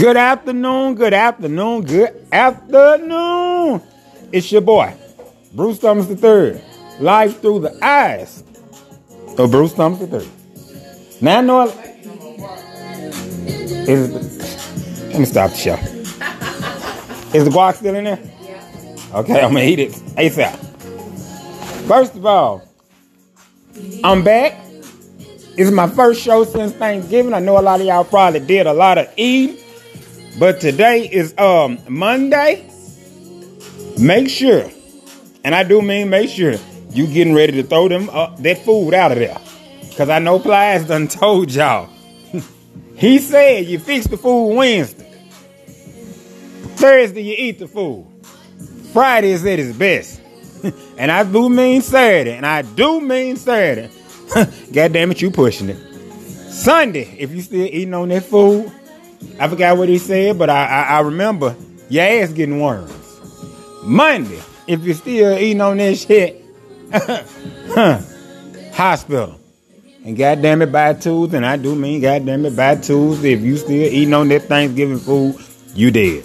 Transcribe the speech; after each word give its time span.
Good 0.00 0.16
afternoon, 0.16 0.94
good 0.94 1.12
afternoon, 1.12 1.82
good 1.82 2.26
afternoon. 2.32 3.82
It's 4.32 4.50
your 4.50 4.62
boy, 4.62 4.94
Bruce 5.52 5.78
Thomas 5.78 6.08
III, 6.08 6.58
live 7.00 7.38
through 7.42 7.60
the 7.60 7.84
eyes 7.84 8.42
of 9.36 9.50
Bruce 9.50 9.74
Thomas 9.74 10.00
III. 10.00 10.26
Now 11.20 11.36
I 11.36 11.40
know 11.42 11.68
is 13.86 14.10
let 15.10 15.18
me 15.18 15.26
stop 15.26 15.50
the 15.50 15.56
show. 15.58 15.74
Is 17.36 17.44
the 17.44 17.50
guac 17.50 17.74
still 17.74 17.94
in 17.94 18.04
there? 18.04 18.18
Okay, 19.12 19.38
I'm 19.38 19.52
gonna 19.52 19.66
eat 19.66 19.80
it 19.80 19.92
ASAP. 20.16 20.56
First 21.86 22.14
of 22.14 22.24
all, 22.24 22.66
I'm 24.02 24.24
back. 24.24 24.64
This 25.56 25.68
is 25.68 25.72
my 25.72 25.90
first 25.90 26.22
show 26.22 26.44
since 26.44 26.72
Thanksgiving. 26.72 27.34
I 27.34 27.40
know 27.40 27.58
a 27.58 27.60
lot 27.60 27.82
of 27.82 27.86
y'all 27.86 28.04
probably 28.04 28.40
did 28.40 28.66
a 28.66 28.72
lot 28.72 28.96
of 28.96 29.12
eating. 29.18 29.59
But 30.40 30.58
today 30.58 31.06
is 31.06 31.34
um 31.36 31.78
Monday. 31.86 32.66
Make 33.98 34.30
sure, 34.30 34.70
and 35.44 35.54
I 35.54 35.64
do 35.64 35.82
mean 35.82 36.08
make 36.08 36.30
sure, 36.30 36.54
you 36.88 37.06
getting 37.06 37.34
ready 37.34 37.52
to 37.60 37.62
throw 37.62 37.88
them 37.88 38.08
uh, 38.10 38.34
that 38.36 38.64
food 38.64 38.94
out 38.94 39.12
of 39.12 39.18
there. 39.18 39.38
Cause 39.98 40.08
I 40.08 40.18
know 40.18 40.38
Plies 40.38 40.86
done 40.86 41.08
told 41.22 41.50
y'all. 41.50 41.90
he 42.96 43.18
said 43.18 43.66
you 43.66 43.78
fix 43.78 44.06
the 44.06 44.16
food 44.16 44.54
Wednesday. 44.54 45.12
Thursday 46.76 47.22
you 47.22 47.34
eat 47.36 47.58
the 47.58 47.68
food. 47.68 48.06
Friday 48.94 49.32
is 49.32 49.44
at 49.44 49.58
its 49.58 49.76
best. 49.76 50.22
and 50.96 51.12
I 51.12 51.22
do 51.22 51.50
mean 51.50 51.82
Saturday. 51.82 52.32
And 52.32 52.46
I 52.46 52.62
do 52.62 53.02
mean 53.02 53.36
Saturday. 53.36 53.90
God 54.72 54.94
damn 54.94 55.10
it, 55.10 55.20
you 55.20 55.30
pushing 55.30 55.68
it. 55.68 55.76
Sunday, 56.50 57.14
if 57.18 57.30
you 57.30 57.42
still 57.42 57.66
eating 57.66 57.92
on 57.92 58.08
that 58.08 58.24
food, 58.24 58.72
I 59.38 59.48
forgot 59.48 59.76
what 59.76 59.88
he 59.88 59.98
said, 59.98 60.38
but 60.38 60.50
I, 60.50 60.66
I, 60.66 60.82
I 60.82 61.00
remember 61.00 61.56
your 61.88 62.04
ass 62.04 62.32
getting 62.32 62.60
worms. 62.60 62.92
Monday, 63.82 64.40
if 64.66 64.82
you're 64.84 64.94
still 64.94 65.38
eating 65.38 65.60
on 65.60 65.78
that 65.78 65.96
shit, 65.96 66.44
hospital. 68.74 69.36
And 70.04 70.16
goddamn 70.16 70.62
it, 70.62 70.72
by 70.72 70.94
Tuesday, 70.94 71.36
and 71.36 71.44
I 71.44 71.58
do 71.58 71.74
mean 71.74 72.00
goddamn 72.00 72.46
it, 72.46 72.56
by 72.56 72.76
Tuesday, 72.76 73.32
if 73.32 73.40
you 73.42 73.58
still 73.58 73.72
eating 73.72 74.14
on 74.14 74.28
that 74.28 74.44
Thanksgiving 74.44 74.98
food, 74.98 75.36
you 75.74 75.90
dead. 75.90 76.24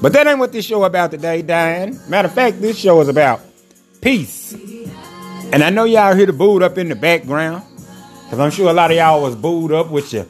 But 0.00 0.12
that 0.12 0.26
ain't 0.26 0.38
what 0.38 0.52
this 0.52 0.64
show 0.64 0.84
about 0.84 1.10
today, 1.10 1.42
Diane. 1.42 1.98
Matter 2.08 2.26
of 2.26 2.34
fact, 2.34 2.60
this 2.60 2.78
show 2.78 3.00
is 3.00 3.08
about 3.08 3.40
peace. 4.00 4.52
And 5.52 5.62
I 5.62 5.70
know 5.70 5.84
y'all 5.84 6.14
hear 6.14 6.26
the 6.26 6.32
booed 6.32 6.62
up 6.62 6.78
in 6.78 6.88
the 6.88 6.96
background. 6.96 7.64
Cause 8.30 8.40
I'm 8.40 8.50
sure 8.50 8.70
a 8.70 8.72
lot 8.72 8.90
of 8.90 8.96
y'all 8.96 9.20
was 9.20 9.36
booed 9.36 9.72
up 9.72 9.90
with 9.90 10.12
your 10.12 10.24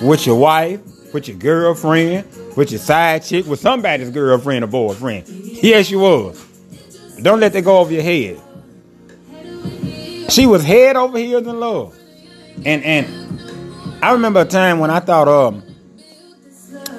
with 0.00 0.26
your 0.26 0.36
wife, 0.36 0.80
with 1.12 1.28
your 1.28 1.36
girlfriend, 1.36 2.26
with 2.56 2.70
your 2.70 2.80
side 2.80 3.22
chick, 3.24 3.46
with 3.46 3.60
somebody's 3.60 4.10
girlfriend 4.10 4.64
or 4.64 4.68
boyfriend. 4.68 5.28
Yes, 5.28 5.90
you 5.90 6.00
was. 6.00 6.44
Don't 7.22 7.40
let 7.40 7.52
that 7.52 7.62
go 7.62 7.78
over 7.78 7.92
your 7.92 8.02
head. 8.02 8.40
She 10.30 10.46
was 10.46 10.62
head 10.62 10.96
over 10.96 11.18
heels 11.18 11.46
in 11.46 11.58
love. 11.58 11.98
And 12.64 12.82
and 12.84 14.04
I 14.04 14.12
remember 14.12 14.40
a 14.40 14.44
time 14.44 14.78
when 14.78 14.90
I 14.90 15.00
thought 15.00 15.26
um 15.28 15.62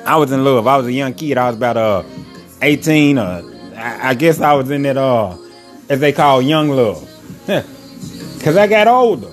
I 0.05 0.17
was 0.17 0.31
in 0.31 0.43
love. 0.43 0.67
I 0.67 0.77
was 0.77 0.87
a 0.87 0.91
young 0.91 1.13
kid. 1.13 1.37
I 1.37 1.47
was 1.47 1.55
about 1.55 1.77
uh 1.77 2.03
18 2.61 3.17
uh 3.17 3.41
I, 3.75 4.09
I 4.09 4.13
guess 4.15 4.41
I 4.41 4.53
was 4.53 4.69
in 4.71 4.81
that 4.83 4.97
uh 4.97 5.37
as 5.89 5.99
they 5.99 6.11
call 6.11 6.41
young 6.41 6.69
love. 6.69 7.07
Cause 7.47 8.57
I 8.57 8.67
got 8.67 8.87
older. 8.87 9.31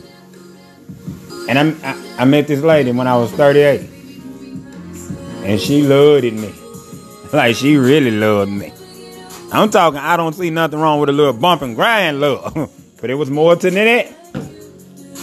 And 1.48 1.58
I, 1.58 1.90
I, 1.90 2.22
I 2.22 2.24
met 2.24 2.46
this 2.46 2.60
lady 2.60 2.92
when 2.92 3.06
I 3.06 3.16
was 3.16 3.30
38. 3.32 3.80
And 5.44 5.60
she 5.60 5.82
loved 5.82 6.24
me. 6.24 6.52
Like 7.32 7.56
she 7.56 7.76
really 7.76 8.12
loved 8.12 8.52
me. 8.52 8.72
I'm 9.52 9.68
talking, 9.68 9.98
I 9.98 10.16
don't 10.16 10.32
see 10.32 10.48
nothing 10.48 10.78
wrong 10.78 11.00
with 11.00 11.08
a 11.08 11.12
little 11.12 11.32
bump 11.32 11.60
and 11.62 11.74
grind 11.74 12.20
love. 12.20 12.70
but 13.00 13.10
it 13.10 13.14
was 13.14 13.30
more 13.30 13.56
to 13.56 13.70
that. 13.70 14.06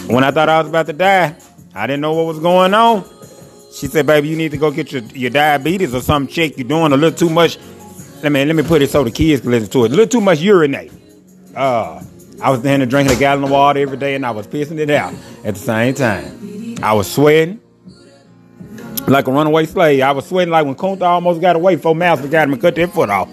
When 0.06 0.22
I 0.22 0.30
thought 0.30 0.50
I 0.50 0.60
was 0.60 0.68
about 0.68 0.86
to 0.86 0.92
die, 0.92 1.34
I 1.74 1.86
didn't 1.86 2.02
know 2.02 2.12
what 2.12 2.26
was 2.26 2.38
going 2.38 2.74
on. 2.74 3.04
She 3.72 3.86
said, 3.86 4.06
baby, 4.06 4.28
you 4.28 4.36
need 4.36 4.50
to 4.52 4.58
go 4.58 4.70
get 4.70 4.92
your, 4.92 5.02
your 5.14 5.30
diabetes 5.30 5.94
or 5.94 6.00
some 6.02 6.26
check. 6.26 6.56
You're 6.56 6.68
doing 6.68 6.92
a 6.92 6.96
little 6.96 7.18
too 7.18 7.30
much. 7.30 7.58
Let 8.22 8.30
me 8.30 8.44
let 8.44 8.54
me 8.54 8.62
put 8.62 8.82
it 8.82 8.90
so 8.90 9.02
the 9.02 9.10
kids 9.10 9.40
can 9.40 9.50
listen 9.50 9.70
to 9.70 9.84
it. 9.84 9.88
A 9.88 9.90
little 9.90 10.06
too 10.06 10.20
much 10.20 10.40
urinate. 10.40 10.92
Uh 11.56 12.02
I 12.42 12.50
was 12.50 12.62
there 12.62 12.84
drinking 12.84 13.16
a 13.16 13.18
gallon 13.18 13.44
of 13.44 13.50
water 13.50 13.80
every 13.80 13.96
day 13.96 14.14
and 14.14 14.26
I 14.26 14.30
was 14.30 14.46
pissing 14.46 14.78
it 14.78 14.90
out 14.90 15.14
at 15.44 15.54
the 15.54 15.60
same 15.60 15.94
time. 15.94 16.76
I 16.82 16.92
was 16.92 17.10
sweating 17.10 17.60
like 19.06 19.28
a 19.28 19.32
runaway 19.32 19.66
slave. 19.66 20.02
I 20.02 20.12
was 20.12 20.26
sweating 20.26 20.52
like 20.52 20.66
when 20.66 20.74
Kunta 20.74 21.02
almost 21.02 21.40
got 21.40 21.56
away. 21.56 21.76
Four 21.76 21.94
miles 21.94 22.20
got 22.20 22.44
him 22.44 22.52
and 22.54 22.62
cut 22.62 22.74
their 22.74 22.88
foot 22.88 23.10
off. 23.10 23.28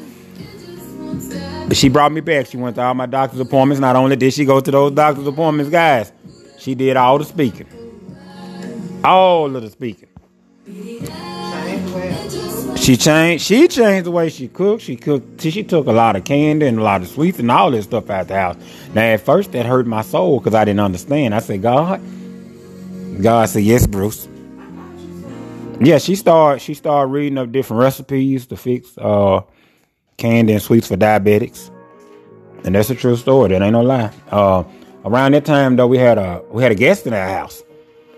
But 1.68 1.78
she 1.78 1.90
brought 1.90 2.12
me 2.12 2.22
back. 2.22 2.48
She 2.48 2.58
went 2.58 2.76
to 2.76 2.82
all 2.82 2.94
my 2.94 3.06
doctor's 3.06 3.40
appointments. 3.40 3.80
Not 3.80 3.96
only 3.96 4.16
did 4.16 4.34
she 4.34 4.46
go 4.46 4.60
to 4.60 4.72
those 4.72 4.92
doctor's 4.92 5.28
appointments, 5.28 5.72
guys, 5.72 6.12
she 6.60 6.76
did 6.76 6.98
all 6.98 7.18
the 7.18 7.26
speaking. 7.26 7.68
All 9.04 9.56
of 9.56 9.62
the 9.62 9.70
speaking. 9.70 10.10
She 12.82 12.98
changed. 12.98 13.46
She 13.46 13.68
changed 13.68 14.08
the 14.08 14.12
way 14.12 14.30
she 14.30 14.48
cooked. 14.48 14.82
She 14.82 14.96
cooked. 14.96 15.40
She 15.40 15.64
took 15.64 15.86
a 15.86 15.92
lot 15.92 16.16
of 16.16 16.24
candy 16.24 16.66
and 16.66 16.80
a 16.80 16.82
lot 16.82 17.04
of 17.04 17.10
sweets 17.10 17.38
and 17.38 17.52
all 17.52 17.70
this 17.70 17.86
stuff 17.86 18.10
out 18.10 18.28
the 18.28 18.34
house. 18.34 18.56
Now, 18.96 19.04
at 19.04 19.22
first, 19.22 19.52
that 19.52 19.68
hurt 19.68 19.86
my 19.86 20.02
soul 20.02 20.40
because 20.40 20.56
I 20.56 20.66
didn't 20.66 20.80
understand. 20.80 21.36
I 21.36 21.40
said, 21.40 21.62
"God." 21.62 22.02
God 23.22 23.48
said, 23.50 23.62
"Yes, 23.62 23.86
Bruce." 23.86 24.28
Yeah, 25.80 26.00
she 26.00 26.16
started. 26.16 26.60
She 26.60 26.74
started 26.74 27.12
reading 27.12 27.38
up 27.38 27.52
different 27.52 27.84
recipes 27.84 28.48
to 28.48 28.58
fix 28.58 28.98
uh, 28.98 29.42
candy 30.18 30.54
and 30.54 30.62
sweets 30.62 30.88
for 30.88 30.98
diabetics, 30.98 31.70
and 32.64 32.74
that's 32.74 32.90
a 32.90 32.96
true 32.96 33.16
story. 33.16 33.50
That 33.50 33.62
ain't 33.62 33.74
no 33.74 33.82
lie. 33.82 34.12
Uh, 34.32 34.64
around 35.06 35.36
that 35.36 35.46
time, 35.46 35.76
though, 35.76 35.86
we 35.86 36.00
had 36.00 36.18
a 36.18 36.42
we 36.50 36.64
had 36.64 36.72
a 36.72 36.76
guest 36.76 37.06
in 37.06 37.14
our 37.14 37.30
house, 37.30 37.62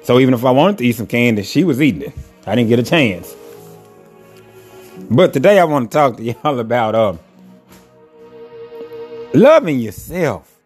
so 0.04 0.20
even 0.20 0.34
if 0.34 0.46
I 0.46 0.52
wanted 0.52 0.78
to 0.78 0.86
eat 0.86 0.96
some 0.96 1.08
candy, 1.08 1.44
she 1.44 1.66
was 1.66 1.82
eating 1.82 2.04
it. 2.04 2.14
I 2.48 2.56
didn't 2.56 2.70
get 2.70 2.80
a 2.80 2.84
chance. 2.84 3.36
But 5.14 5.32
today 5.32 5.60
I 5.60 5.64
want 5.66 5.92
to 5.92 5.96
talk 5.96 6.18
to 6.18 6.24
y'all 6.24 6.58
about 6.58 6.96
uh, 6.96 7.14
loving 9.36 9.78
yourself. 9.78 10.58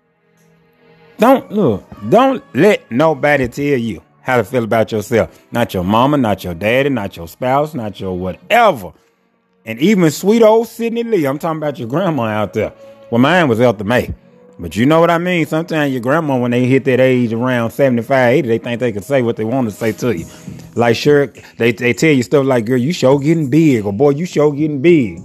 Don't 1.17 1.51
look, 1.51 1.83
don't 2.07 2.41
let 2.55 2.89
nobody 2.89 3.49
tell 3.49 3.77
you 3.77 4.01
how 4.21 4.37
to 4.37 4.45
feel 4.45 4.63
about 4.63 4.93
yourself. 4.93 5.37
Not 5.51 5.73
your 5.73 5.83
mama, 5.83 6.15
not 6.15 6.45
your 6.45 6.53
daddy, 6.53 6.87
not 6.87 7.17
your 7.17 7.27
spouse, 7.27 7.73
not 7.73 7.99
your 7.99 8.17
whatever. 8.17 8.93
And 9.65 9.79
even 9.81 10.09
sweet 10.11 10.41
old 10.41 10.69
Sidney 10.69 11.03
Lee, 11.03 11.25
I'm 11.25 11.39
talking 11.39 11.57
about 11.57 11.77
your 11.77 11.89
grandma 11.89 12.27
out 12.27 12.53
there. 12.53 12.71
Well, 13.11 13.19
mine 13.19 13.49
was 13.49 13.59
Elta 13.59 13.83
May. 13.83 14.15
But 14.59 14.75
you 14.75 14.87
know 14.87 14.99
what 14.99 15.11
I 15.11 15.19
mean? 15.19 15.45
Sometimes 15.45 15.91
your 15.91 16.01
grandma, 16.01 16.37
when 16.37 16.51
they 16.51 16.65
hit 16.65 16.83
that 16.85 16.99
age 16.99 17.31
around 17.31 17.71
75, 17.71 18.33
80, 18.33 18.47
they 18.47 18.57
think 18.57 18.79
they 18.79 18.91
can 18.91 19.03
say 19.03 19.21
what 19.21 19.35
they 19.35 19.45
want 19.45 19.69
to 19.69 19.75
say 19.75 19.91
to 19.91 20.17
you. 20.17 20.25
Like, 20.75 20.95
sure, 20.95 21.27
they, 21.57 21.71
they 21.71 21.93
tell 21.93 22.11
you 22.11 22.23
stuff 22.23 22.45
like, 22.45 22.65
girl, 22.65 22.77
you 22.77 22.91
sure 22.91 23.19
getting 23.19 23.49
big, 23.49 23.85
or 23.85 23.93
boy, 23.93 24.11
you 24.11 24.25
sure 24.25 24.51
getting 24.51 24.81
big. 24.81 25.21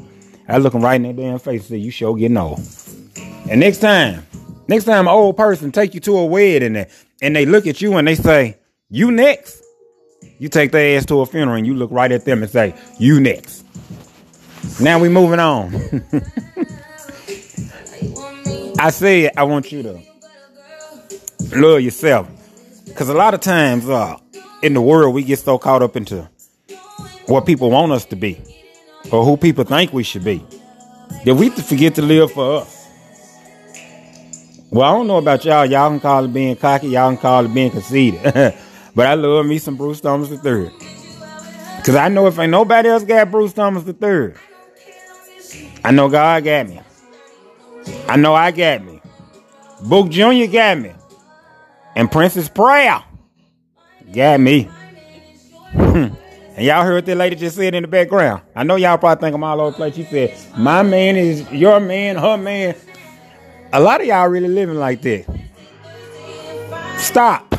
I 0.48 0.59
look 0.59 0.75
them 0.75 0.82
right 0.82 0.97
in 0.97 1.03
their 1.03 1.12
damn 1.15 1.38
face 1.38 1.62
and 1.62 1.69
say, 1.70 1.76
you 1.78 1.91
sure 1.91 2.15
getting 2.15 2.37
old. 2.37 2.60
And 3.48 3.60
next 3.60 3.78
time, 3.78 4.26
next 4.69 4.84
time 4.84 5.06
an 5.06 5.15
old 5.15 5.37
person 5.37 5.72
take 5.72 5.94
you 5.94 6.00
to 6.00 6.19
a 6.19 6.26
wedding 6.26 6.76
and, 6.76 6.87
and 7.22 7.34
they 7.34 7.47
look 7.47 7.66
at 7.66 7.81
you 7.81 7.97
and 7.97 8.06
they 8.06 8.14
say, 8.14 8.59
you 8.91 9.10
next. 9.10 9.62
You 10.38 10.49
take 10.49 10.72
their 10.72 10.99
ass 10.99 11.06
to 11.06 11.20
a 11.20 11.26
funeral 11.26 11.56
and 11.56 11.66
you 11.66 11.75
look 11.75 11.91
right 11.91 12.10
at 12.12 12.25
them 12.25 12.43
and 12.43 12.50
say, 12.50 12.75
you 12.99 13.20
next. 13.20 13.64
Now 14.81 14.99
we 14.99 15.09
moving 15.09 15.41
on. 15.41 15.72
I 18.82 18.91
said 18.91 19.31
I 19.37 19.44
want 19.44 19.70
you 19.70 19.84
to 19.84 20.03
love 21.54 21.82
yourself. 21.82 22.28
Because 22.84 23.09
a 23.09 23.15
lot 23.15 23.32
of 23.32 23.38
times 23.38 23.88
uh, 23.88 24.16
in 24.60 24.75
the 24.75 24.81
world, 24.81 25.15
we 25.15 25.22
get 25.22 25.38
so 25.38 25.56
caught 25.56 25.82
up 25.82 25.97
into 25.97 26.28
what 27.26 27.46
people 27.46 27.70
want 27.70 27.93
us 27.93 28.05
to 28.06 28.17
be 28.17 28.40
or 29.12 29.25
who 29.25 29.37
people 29.37 29.62
think 29.62 29.93
we 29.93 30.02
should 30.02 30.25
be 30.25 30.44
that 31.25 31.32
we 31.37 31.50
forget 31.50 31.94
to 31.94 32.02
live 32.02 32.32
for 32.32 32.62
us. 32.62 32.88
Well, 34.70 34.90
I 34.90 34.99
don't 34.99 35.06
know 35.06 35.19
about 35.19 35.44
y'all. 35.44 35.64
Y'all 35.64 35.90
can 35.90 36.00
call 36.00 36.25
it 36.25 36.32
being 36.32 36.56
cocky. 36.56 36.88
Y'all 36.88 37.11
can 37.11 37.19
call 37.19 37.44
it 37.44 37.55
being 37.55 37.70
conceited. 37.70 38.20
but 38.96 39.06
I 39.06 39.14
love 39.14 39.46
me 39.46 39.58
some 39.58 39.76
Bruce 39.76 40.00
Thomas 40.00 40.28
III. 40.28 40.73
Because 41.76 41.94
I 41.94 42.08
know 42.08 42.26
if 42.26 42.37
ain't 42.37 42.50
nobody 42.50 42.88
else 42.88 43.05
got 43.05 43.31
Bruce 43.31 43.52
Thomas 43.52 43.87
III, 43.87 44.32
I 45.85 45.93
know 45.93 46.08
God 46.08 46.43
got 46.43 46.69
me. 46.69 46.81
I 48.08 48.17
know 48.17 48.34
I 48.34 48.50
got 48.50 48.84
me. 48.84 49.00
Book 49.82 50.11
Jr. 50.11 50.46
got 50.50 50.79
me. 50.79 50.93
And 51.94 52.11
Princess 52.11 52.49
Prayer 52.49 53.02
got 54.12 54.40
me. 54.40 54.69
and 55.75 56.14
y'all 56.58 56.84
heard 56.84 56.94
what 56.94 57.06
that 57.06 57.17
lady 57.17 57.37
just 57.37 57.56
said 57.56 57.75
in 57.75 57.82
the 57.82 57.88
background. 57.88 58.43
I 58.55 58.64
know 58.64 58.76
y'all 58.76 58.99
probably 58.99 59.20
think 59.20 59.34
I'm 59.34 59.44
all 59.44 59.61
over 59.61 59.70
the 59.70 59.76
place. 59.76 59.94
She 59.94 60.05
said, 60.05 60.37
My 60.56 60.82
man 60.82 61.17
is 61.17 61.50
your 61.50 61.81
man, 61.81 62.17
her 62.17 62.37
man. 62.37 62.76
A 63.73 63.81
lot 63.81 64.00
of 64.00 64.06
y'all 64.06 64.28
really 64.28 64.49
living 64.49 64.76
like 64.76 65.02
that. 65.02 65.25
Stop. 66.99 67.55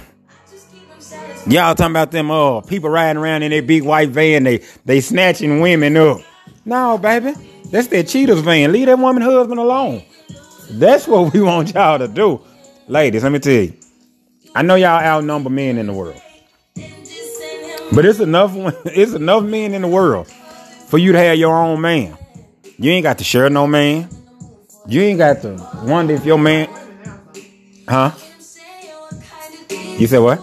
Y'all 1.45 1.75
talking 1.75 1.91
about 1.91 2.11
them 2.11 2.31
uh 2.31 2.61
people 2.61 2.89
riding 2.89 3.21
around 3.21 3.43
in 3.43 3.51
their 3.51 3.61
big 3.61 3.83
white 3.83 4.09
van, 4.09 4.43
they 4.43 4.63
they 4.85 5.01
snatching 5.01 5.59
women 5.59 5.97
up. 5.97 6.21
No, 6.63 6.97
baby. 6.97 7.33
That's 7.65 7.87
their 7.87 8.03
cheaters 8.03 8.39
van. 8.39 8.71
Leave 8.71 8.85
that 8.85 8.97
woman 8.97 9.21
husband 9.21 9.59
alone. 9.59 10.03
That's 10.71 11.07
what 11.07 11.33
we 11.33 11.41
want 11.41 11.73
y'all 11.73 11.99
to 11.99 12.07
do. 12.07 12.41
Ladies, 12.87 13.23
let 13.23 13.31
me 13.31 13.39
tell 13.39 13.53
you. 13.53 13.73
I 14.55 14.61
know 14.61 14.75
y'all 14.75 15.01
outnumber 15.01 15.49
men 15.49 15.77
in 15.77 15.87
the 15.87 15.93
world. 15.93 16.21
But 17.93 18.05
it's 18.05 18.19
enough 18.19 18.51
it's 18.85 19.13
enough 19.13 19.43
men 19.43 19.73
in 19.73 19.81
the 19.81 19.87
world 19.87 20.27
for 20.87 20.97
you 20.97 21.11
to 21.11 21.19
have 21.19 21.37
your 21.37 21.55
own 21.55 21.81
man. 21.81 22.17
You 22.77 22.91
ain't 22.91 23.03
got 23.03 23.19
to 23.19 23.23
share 23.23 23.49
no 23.49 23.67
man. 23.67 24.09
You 24.87 25.01
ain't 25.01 25.19
got 25.19 25.41
to 25.43 25.55
wonder 25.85 26.13
if 26.13 26.25
your 26.25 26.37
man 26.37 26.67
Huh? 27.87 28.11
You 29.99 30.07
said 30.07 30.19
what? 30.19 30.41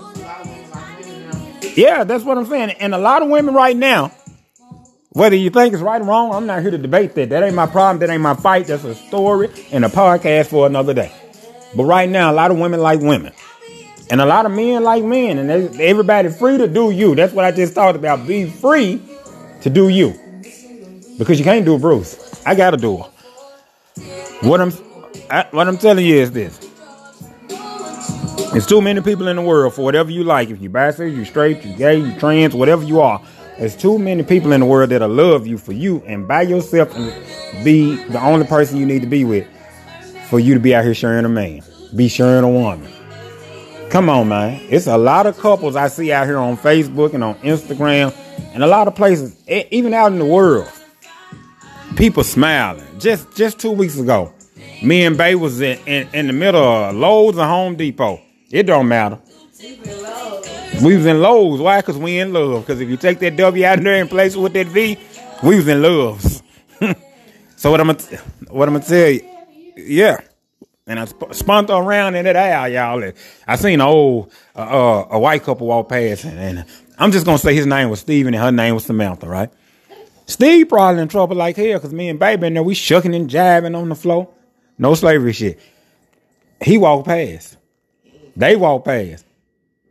Yeah, 1.77 2.05
that's 2.05 2.25
what 2.25 2.37
I'm 2.37 2.47
saying. 2.47 2.71
And 2.73 2.95
a 2.95 2.99
lot 2.99 3.23
of 3.23 3.29
women 3.29 3.55
right 3.55 3.77
now, 3.77 4.13
whether 5.11 5.35
you 5.35 5.51
think 5.51 5.75
it's 5.75 5.83
right 5.83 6.01
or 6.01 6.05
wrong, 6.05 6.33
I'm 6.33 6.47
not 6.47 6.63
here 6.63 6.71
to 6.71 6.79
debate 6.79 7.15
that. 7.17 7.31
That 7.31 7.43
ain't 7.43 7.55
my 7.55 7.67
problem. 7.67 7.99
That 7.99 8.11
ain't 8.11 8.23
my 8.23 8.35
fight. 8.35 8.69
That's 8.69 8.85
a 8.85 8.95
story 8.95 9.49
and 9.73 9.85
a 9.85 9.89
podcast 9.89 10.47
for 10.47 10.67
another 10.67 10.95
day. 10.95 11.13
But 11.75 11.85
right 11.85 12.09
now, 12.09 12.31
a 12.31 12.35
lot 12.35 12.51
of 12.51 12.59
women 12.59 12.81
like 12.81 13.01
women. 13.01 13.33
And 14.11 14.21
a 14.21 14.27
lot 14.27 14.47
of 14.47 14.53
men 14.53 14.83
like 14.85 15.05
men. 15.05 15.39
And 15.39 15.51
everybody's 15.81 16.39
free 16.39 16.59
to 16.59 16.69
do 16.69 16.91
you. 16.91 17.15
That's 17.15 17.33
what 17.33 17.45
I 17.45 17.51
just 17.51 17.75
talked 17.75 17.97
about. 17.97 18.27
Be 18.27 18.49
free 18.49 19.03
to 19.63 19.71
do 19.71 19.89
you. 19.89 20.15
Because 21.19 21.39
you 21.39 21.45
can't 21.45 21.65
do 21.65 21.79
Bruce. 21.79 22.45
I 22.47 22.55
got 22.55 22.71
to 22.71 22.77
do 22.77 22.99
her. 22.99 23.11
What 24.43 24.61
I'm, 24.61 24.73
I, 25.29 25.47
what 25.51 25.69
I'm 25.69 25.77
telling 25.77 26.07
you 26.07 26.17
is 26.17 26.31
this. 26.31 26.59
There's 28.53 28.67
too 28.67 28.81
many 28.81 29.01
people 29.01 29.29
in 29.29 29.37
the 29.37 29.43
world 29.43 29.75
for 29.75 29.83
whatever 29.83 30.11
you 30.11 30.25
like. 30.25 30.51
If 30.51 30.61
you 30.61 30.71
bisexual, 30.71 31.15
you 31.15 31.25
straight, 31.25 31.65
you 31.65 31.77
gay, 31.77 31.99
you 31.99 32.19
trans, 32.19 32.55
whatever 32.55 32.83
you 32.83 33.01
are. 33.01 33.23
There's 33.59 33.77
too 33.77 33.99
many 33.99 34.23
people 34.23 34.53
in 34.53 34.61
the 34.61 34.67
world 34.67 34.91
that'll 34.91 35.09
love 35.09 35.47
you 35.47 35.59
for 35.59 35.73
you 35.73 36.03
and 36.07 36.27
by 36.27 36.43
yourself 36.43 36.95
and 36.97 37.65
be 37.65 37.97
the 38.07 38.21
only 38.23 38.47
person 38.47 38.79
you 38.79 38.87
need 38.87 39.03
to 39.03 39.09
be 39.09 39.25
with 39.25 39.47
for 40.29 40.41
you 40.41 40.55
to 40.55 40.61
be 40.61 40.75
out 40.75 40.85
here 40.85 40.95
sharing 40.95 41.25
a 41.25 41.29
man. 41.29 41.63
Be 41.95 42.09
sharing 42.09 42.45
a 42.45 42.49
woman. 42.49 42.91
Come 43.91 44.09
on, 44.09 44.29
man. 44.29 44.65
It's 44.71 44.87
a 44.87 44.97
lot 44.97 45.27
of 45.27 45.37
couples 45.39 45.75
I 45.75 45.89
see 45.89 46.13
out 46.13 46.27
here 46.27 46.39
on 46.39 46.57
Facebook 46.57 47.13
and 47.13 47.25
on 47.25 47.35
Instagram 47.41 48.15
and 48.55 48.63
a 48.63 48.67
lot 48.67 48.87
of 48.89 48.95
places, 48.95 49.37
even 49.49 49.93
out 49.93 50.13
in 50.13 50.19
the 50.19 50.25
world. 50.25 50.71
People 51.97 52.23
smiling. 52.23 52.87
Just 52.99 53.35
just 53.37 53.59
two 53.59 53.73
weeks 53.73 53.99
ago, 53.99 54.33
me 54.83 55.05
and 55.05 55.19
Bay 55.19 55.35
was 55.35 55.61
in, 55.61 55.79
in, 55.87 56.09
in 56.15 56.27
the 56.29 56.33
middle 56.33 56.63
of 56.63 56.95
Lowe's 56.95 57.37
and 57.37 57.49
Home 57.49 57.75
Depot. 57.75 58.21
It 58.51 58.65
don't 58.65 58.89
matter. 58.89 59.19
We 60.83 60.97
was 60.97 61.05
in 61.05 61.21
Lowe's. 61.21 61.61
Why? 61.61 61.81
Because 61.81 61.99
we 61.99 62.19
in 62.19 62.33
love. 62.33 62.63
Because 62.63 62.81
if 62.81 62.89
you 62.89 62.97
take 62.97 63.19
that 63.19 63.37
W 63.37 63.65
out 63.67 63.81
there 63.83 64.01
and 64.01 64.09
place 64.09 64.35
it 64.35 64.39
with 64.39 64.55
that 64.55 64.67
V, 64.69 64.99
we 65.43 65.57
was 65.57 65.69
in 65.69 65.83
love. 65.83 66.23
so 67.57 67.71
what 67.71 67.81
I'm 67.81 67.89
gonna 67.89 67.99
what 68.49 68.67
I'm 68.67 68.75
gonna 68.75 68.87
tell 68.87 69.11
you, 69.11 69.23
yeah. 69.77 70.21
And 70.87 70.99
I 70.99 71.05
sp- 71.05 71.33
spun 71.33 71.71
around 71.71 72.15
in 72.15 72.25
that 72.25 72.35
aisle, 72.35 72.73
y'all. 72.73 73.13
I 73.47 73.57
seen 73.57 73.81
a 73.81 73.87
old 73.87 74.33
uh, 74.57 74.61
uh, 74.61 75.09
a 75.11 75.19
white 75.19 75.43
couple 75.43 75.67
walk 75.67 75.91
past, 75.91 76.25
and, 76.25 76.39
and 76.39 76.65
I'm 76.99 77.13
just 77.13 77.27
gonna 77.27 77.39
say 77.39 77.55
his 77.55 77.67
name 77.67 77.91
was 77.91 78.01
Steven 78.01 78.33
and 78.33 78.43
her 78.43 78.51
name 78.51 78.75
was 78.75 78.87
Samantha, 78.87 79.29
right? 79.29 79.51
Steve 80.27 80.69
probably 80.69 81.03
in 81.03 81.09
trouble 81.09 81.37
like 81.37 81.57
hell 81.57 81.79
because 81.79 81.93
me 81.93 82.09
and 82.09 82.19
baby 82.19 82.47
in 82.47 82.55
there, 82.55 82.63
we 82.63 82.75
shucking 82.75 83.15
and 83.15 83.29
jiving 83.29 83.77
on 83.77 83.89
the 83.91 83.95
floor. 83.95 84.29
No 84.79 84.95
slavery 84.95 85.35
shit. 85.35 85.61
He 86.63 86.79
walked 86.79 87.07
past. 87.07 87.59
They 88.37 88.57
walked 88.57 88.87
past. 88.87 89.27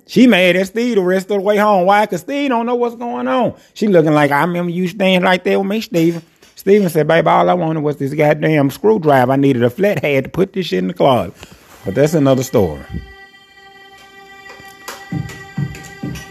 She 0.10 0.26
mad 0.26 0.56
at 0.56 0.66
Steve 0.66 0.96
the 0.96 1.04
rest 1.04 1.30
of 1.30 1.38
the 1.38 1.42
way 1.42 1.58
home. 1.58 1.86
Why? 1.86 2.04
Because 2.04 2.22
Steve 2.22 2.50
don't 2.50 2.66
know 2.66 2.74
what's 2.74 2.96
going 2.96 3.28
on. 3.28 3.54
She 3.76 3.88
looking 3.88 4.16
like, 4.16 4.32
I 4.32 4.42
remember 4.42 4.72
you 4.72 4.88
staying 4.88 5.22
right 5.22 5.44
there 5.44 5.60
with 5.60 5.68
me, 5.68 5.82
Steven. 5.82 6.24
Steven 6.56 6.90
said, 6.90 7.08
baby, 7.08 7.28
all 7.28 7.48
I 7.48 7.54
wanted 7.54 7.82
was 7.82 7.98
this 7.98 8.16
goddamn 8.16 8.72
screwdriver. 8.72 9.34
I 9.34 9.36
needed 9.36 9.62
a 9.62 9.70
flathead 9.70 10.24
to 10.24 10.30
put 10.32 10.54
this 10.54 10.66
shit 10.66 10.80
in 10.80 10.88
the 10.88 10.96
closet. 10.96 11.36
But 11.86 11.94
that's 11.94 12.16
another 12.16 12.42
story. 12.42 12.82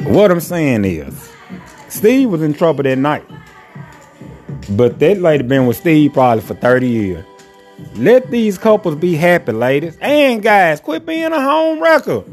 What 0.03 0.33
I'm 0.33 0.41
saying 0.41 0.85
is, 0.85 1.31
Steve 1.89 2.31
was 2.31 2.43
in 2.43 2.55
trouble 2.55 2.83
that 2.83 2.99
night. 2.99 3.25
But 4.71 4.99
that 4.99 5.21
lady 5.21 5.45
been 5.45 5.69
with 5.69 5.77
Steve 5.77 6.15
probably 6.15 6.43
for 6.43 6.55
30 6.55 6.89
years. 6.89 7.25
Let 7.95 8.29
these 8.33 8.59
couples 8.59 8.97
be 8.97 9.15
happy, 9.15 9.53
ladies. 9.53 9.97
And 10.01 10.43
guys, 10.43 10.81
quit 10.81 11.07
being 11.07 11.33
a 11.33 11.41
home 11.41 11.81
wrecker. 11.81 12.25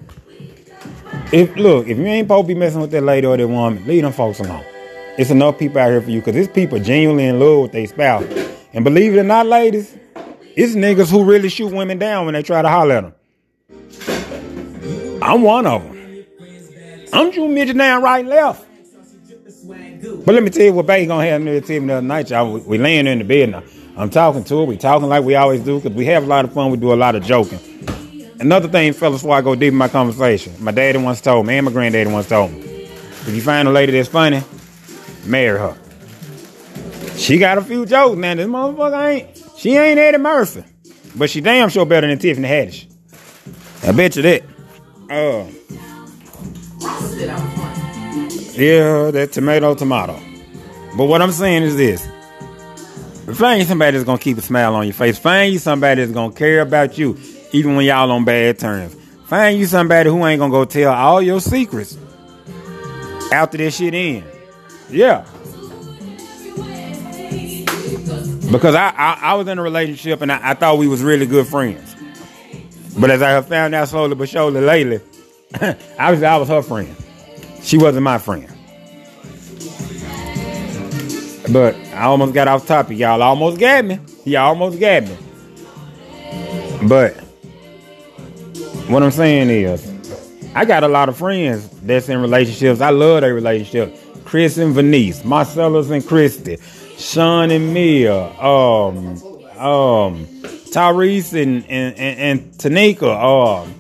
If 1.35 1.57
look, 1.57 1.89
if 1.89 1.97
you 1.97 2.05
ain't 2.05 2.27
supposed 2.27 2.47
to 2.47 2.49
be 2.53 2.55
messing 2.57 2.79
with 2.79 2.91
that 2.91 3.03
lady 3.03 3.27
or 3.27 3.35
that 3.35 3.45
woman, 3.45 3.85
leave 3.85 4.03
them 4.03 4.13
folks 4.13 4.39
alone. 4.39 4.63
It's 5.17 5.31
enough 5.31 5.59
people 5.59 5.79
out 5.79 5.89
here 5.89 6.01
for 6.01 6.09
you 6.09 6.21
because 6.21 6.37
it's 6.37 6.49
people 6.49 6.79
genuinely 6.79 7.25
in 7.25 7.41
love 7.41 7.63
with 7.63 7.71
their 7.73 7.85
spouse. 7.87 8.23
And 8.71 8.85
believe 8.85 9.13
it 9.13 9.19
or 9.19 9.23
not, 9.23 9.45
ladies, 9.45 9.97
it's 10.55 10.75
niggas 10.75 11.11
who 11.11 11.25
really 11.25 11.49
shoot 11.49 11.73
women 11.73 11.99
down 11.99 12.23
when 12.23 12.35
they 12.35 12.41
try 12.41 12.61
to 12.61 12.69
holler 12.69 12.95
at 12.95 13.01
them. 13.01 13.13
I'm 15.21 15.41
one 15.41 15.67
of 15.67 15.83
them. 15.83 16.25
I'm 17.11 17.33
shooting 17.33 17.53
midget 17.53 17.77
down 17.77 18.01
right 18.01 18.19
and 18.19 18.29
left. 18.29 18.65
But 20.25 20.35
let 20.35 20.41
me 20.41 20.49
tell 20.49 20.63
you 20.63 20.73
what 20.73 20.85
Bay 20.85 21.05
gonna 21.05 21.25
have 21.25 21.41
me 21.41 21.59
the 21.59 21.77
other 21.79 22.01
night, 22.01 22.29
y'all. 22.29 22.53
We, 22.53 22.61
we 22.61 22.77
laying 22.77 23.07
in 23.07 23.17
the 23.17 23.25
bed 23.25 23.49
now. 23.49 23.63
I'm 23.97 24.09
talking 24.09 24.45
to 24.45 24.59
her. 24.59 24.63
We 24.63 24.77
talking 24.77 25.09
like 25.09 25.25
we 25.25 25.35
always 25.35 25.59
do 25.59 25.81
because 25.81 25.97
we 25.97 26.05
have 26.05 26.23
a 26.23 26.27
lot 26.27 26.45
of 26.45 26.53
fun. 26.53 26.71
We 26.71 26.77
do 26.77 26.93
a 26.93 26.95
lot 26.95 27.15
of 27.15 27.25
joking. 27.25 27.59
Another 28.39 28.67
thing, 28.67 28.93
fellas, 28.93 29.21
before 29.21 29.35
I 29.35 29.41
go 29.41 29.55
deep 29.55 29.71
in 29.71 29.75
my 29.75 29.87
conversation, 29.87 30.53
my 30.59 30.71
daddy 30.71 30.97
once 30.97 31.21
told 31.21 31.45
me, 31.45 31.57
and 31.57 31.65
my 31.65 31.71
granddaddy 31.71 32.11
once 32.11 32.27
told 32.27 32.51
me, 32.51 32.59
if 32.59 33.29
you 33.33 33.41
find 33.41 33.67
a 33.67 33.71
lady 33.71 33.93
that's 33.93 34.09
funny, 34.09 34.43
marry 35.25 35.57
her. 35.57 35.77
She 37.17 37.37
got 37.37 37.57
a 37.57 37.61
few 37.61 37.85
jokes 37.85 38.17
man. 38.17 38.37
This 38.37 38.47
motherfucker 38.47 39.09
ain't. 39.09 39.43
She 39.57 39.75
ain't 39.77 39.97
Eddie 39.97 40.17
Murphy, 40.17 40.63
but 41.15 41.29
she 41.29 41.41
damn 41.41 41.69
sure 41.69 41.85
better 41.85 42.07
than 42.07 42.19
Tiffany 42.19 42.47
Haddish. 42.47 42.85
I 43.83 43.91
bet 43.93 44.15
you 44.17 44.21
that. 44.23 44.43
Uh, 45.09 45.45
yeah, 48.57 49.11
that 49.11 49.29
tomato, 49.31 49.75
tomato. 49.75 50.19
But 50.97 51.05
what 51.05 51.21
I'm 51.21 51.31
saying 51.31 51.63
is 51.63 51.77
this. 51.77 52.07
Find 53.33 53.59
you 53.59 53.65
somebody 53.65 53.97
that's 53.97 54.05
gonna 54.05 54.19
keep 54.19 54.37
a 54.37 54.41
smile 54.41 54.75
on 54.75 54.85
your 54.85 54.93
face. 54.93 55.17
Find 55.17 55.51
you 55.51 55.59
somebody 55.59 56.01
that's 56.01 56.13
gonna 56.13 56.33
care 56.33 56.61
about 56.61 56.97
you, 56.97 57.17
even 57.51 57.75
when 57.75 57.85
y'all 57.85 58.11
on 58.11 58.25
bad 58.25 58.59
terms. 58.59 58.95
Find 59.25 59.57
you 59.57 59.65
somebody 59.65 60.09
who 60.09 60.25
ain't 60.25 60.39
gonna 60.39 60.51
go 60.51 60.65
tell 60.65 60.93
all 60.93 61.21
your 61.21 61.41
secrets 61.41 61.97
after 63.31 63.57
this 63.57 63.77
shit 63.77 63.93
in. 63.93 64.23
Yeah. 64.89 65.25
Because 68.51 68.75
I, 68.75 68.89
I, 68.89 69.19
I 69.21 69.33
was 69.33 69.47
in 69.47 69.57
a 69.57 69.63
relationship 69.63 70.21
and 70.21 70.31
I, 70.31 70.51
I, 70.51 70.53
thought 70.53 70.77
we 70.77 70.87
was 70.87 71.01
really 71.01 71.25
good 71.25 71.47
friends. 71.47 71.95
But 72.97 73.09
as 73.09 73.21
I 73.21 73.31
have 73.31 73.47
found 73.47 73.73
out 73.73 73.89
slowly 73.89 74.15
but 74.15 74.29
surely 74.29 74.61
lately, 74.61 75.01
was 75.59 76.23
I 76.23 76.37
was 76.37 76.47
her 76.49 76.61
friend. 76.61 76.95
She 77.63 77.77
wasn't 77.77 78.03
my 78.03 78.19
friend. 78.19 78.47
But 81.51 81.75
I 81.93 82.03
almost 82.03 82.33
got 82.33 82.47
off 82.47 82.67
topic. 82.67 82.97
Y'all 82.99 83.21
almost 83.21 83.59
got 83.59 83.83
me. 83.85 83.99
Y'all 84.23 84.49
almost 84.49 84.79
got 84.79 85.03
me. 85.03 85.17
But 86.87 87.24
what 88.87 89.03
I'm 89.03 89.11
saying 89.11 89.49
is, 89.49 89.91
I 90.55 90.65
got 90.65 90.83
a 90.83 90.87
lot 90.87 91.09
of 91.09 91.17
friends 91.17 91.67
that's 91.81 92.09
in 92.09 92.21
relationships. 92.21 92.81
I 92.81 92.89
love 92.89 93.21
their 93.21 93.33
relationship. 93.33 93.97
Chris 94.23 94.57
and 94.57 94.73
Venice, 94.73 95.23
Marcellus 95.23 95.89
and 95.89 96.05
Christy, 96.05 96.57
Sean 96.97 97.51
and 97.51 97.73
Mia, 97.73 98.25
um, 98.39 99.07
um, 99.57 100.25
Tyrese 100.71 101.41
and 101.41 101.65
and, 101.69 101.97
and, 101.97 102.19
and 102.19 102.51
Tanika. 102.53 103.63
Um, 103.63 103.73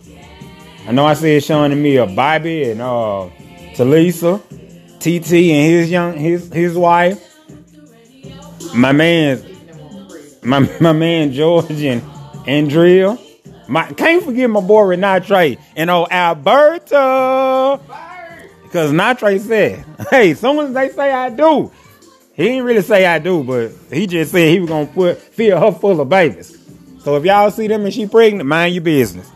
I 0.87 0.91
know 0.91 1.05
I 1.05 1.13
said 1.15 1.43
Sean 1.43 1.71
and 1.71 1.81
Mia, 1.81 2.05
Bobby 2.05 2.69
and 2.69 2.81
uh, 2.81 3.29
Talisa, 3.75 4.39
TT 4.99 5.33
and 5.33 5.71
his 5.71 5.89
young 5.89 6.17
his 6.17 6.51
his 6.53 6.75
wife 6.75 7.31
my 8.75 8.91
man, 8.91 9.41
my 10.43 10.59
my 10.79 10.91
man 10.91 11.31
George 11.31 11.71
and 11.71 12.03
Andrea. 12.45 13.17
My 13.67 13.91
can't 13.93 14.23
forget 14.23 14.49
my 14.49 14.61
boy 14.61 14.95
Renatre 14.95 15.57
and 15.75 15.89
old 15.89 16.09
Alberto. 16.11 17.81
Because 18.63 18.91
Natre 18.91 19.39
said, 19.39 19.85
hey, 20.09 20.33
soon 20.33 20.59
as 20.59 20.73
they 20.73 20.89
say 20.89 21.11
I 21.11 21.29
do, 21.29 21.71
he 22.33 22.43
didn't 22.43 22.65
really 22.65 22.81
say 22.81 23.05
I 23.05 23.19
do, 23.19 23.43
but 23.43 23.71
he 23.91 24.05
just 24.05 24.31
said 24.31 24.49
he 24.49 24.59
was 24.59 24.69
gonna 24.69 24.87
put 24.87 25.17
fill 25.17 25.59
her 25.59 25.71
full 25.71 26.01
of 26.01 26.09
babies. 26.09 26.57
So 27.03 27.15
if 27.15 27.23
y'all 27.23 27.51
see 27.51 27.67
them 27.67 27.85
and 27.85 27.93
she 27.93 28.07
pregnant, 28.07 28.47
mind 28.47 28.73
your 28.75 28.83
business. 28.83 29.31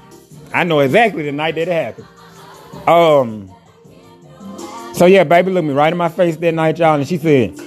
I 0.53 0.63
know 0.63 0.79
exactly 0.79 1.24
the 1.24 1.31
night 1.31 1.55
that 1.55 1.67
it 1.67 1.67
happened. 1.67 2.07
Um. 2.88 3.53
So 4.93 5.05
yeah, 5.05 5.24
baby 5.24 5.51
looked 5.51 5.67
me 5.67 5.74
right 5.74 5.93
in 5.93 5.98
my 5.98 6.09
face 6.09 6.36
that 6.38 6.53
night, 6.53 6.77
y'all, 6.77 6.95
and 6.95 7.07
she 7.07 7.17
said, 7.17 7.57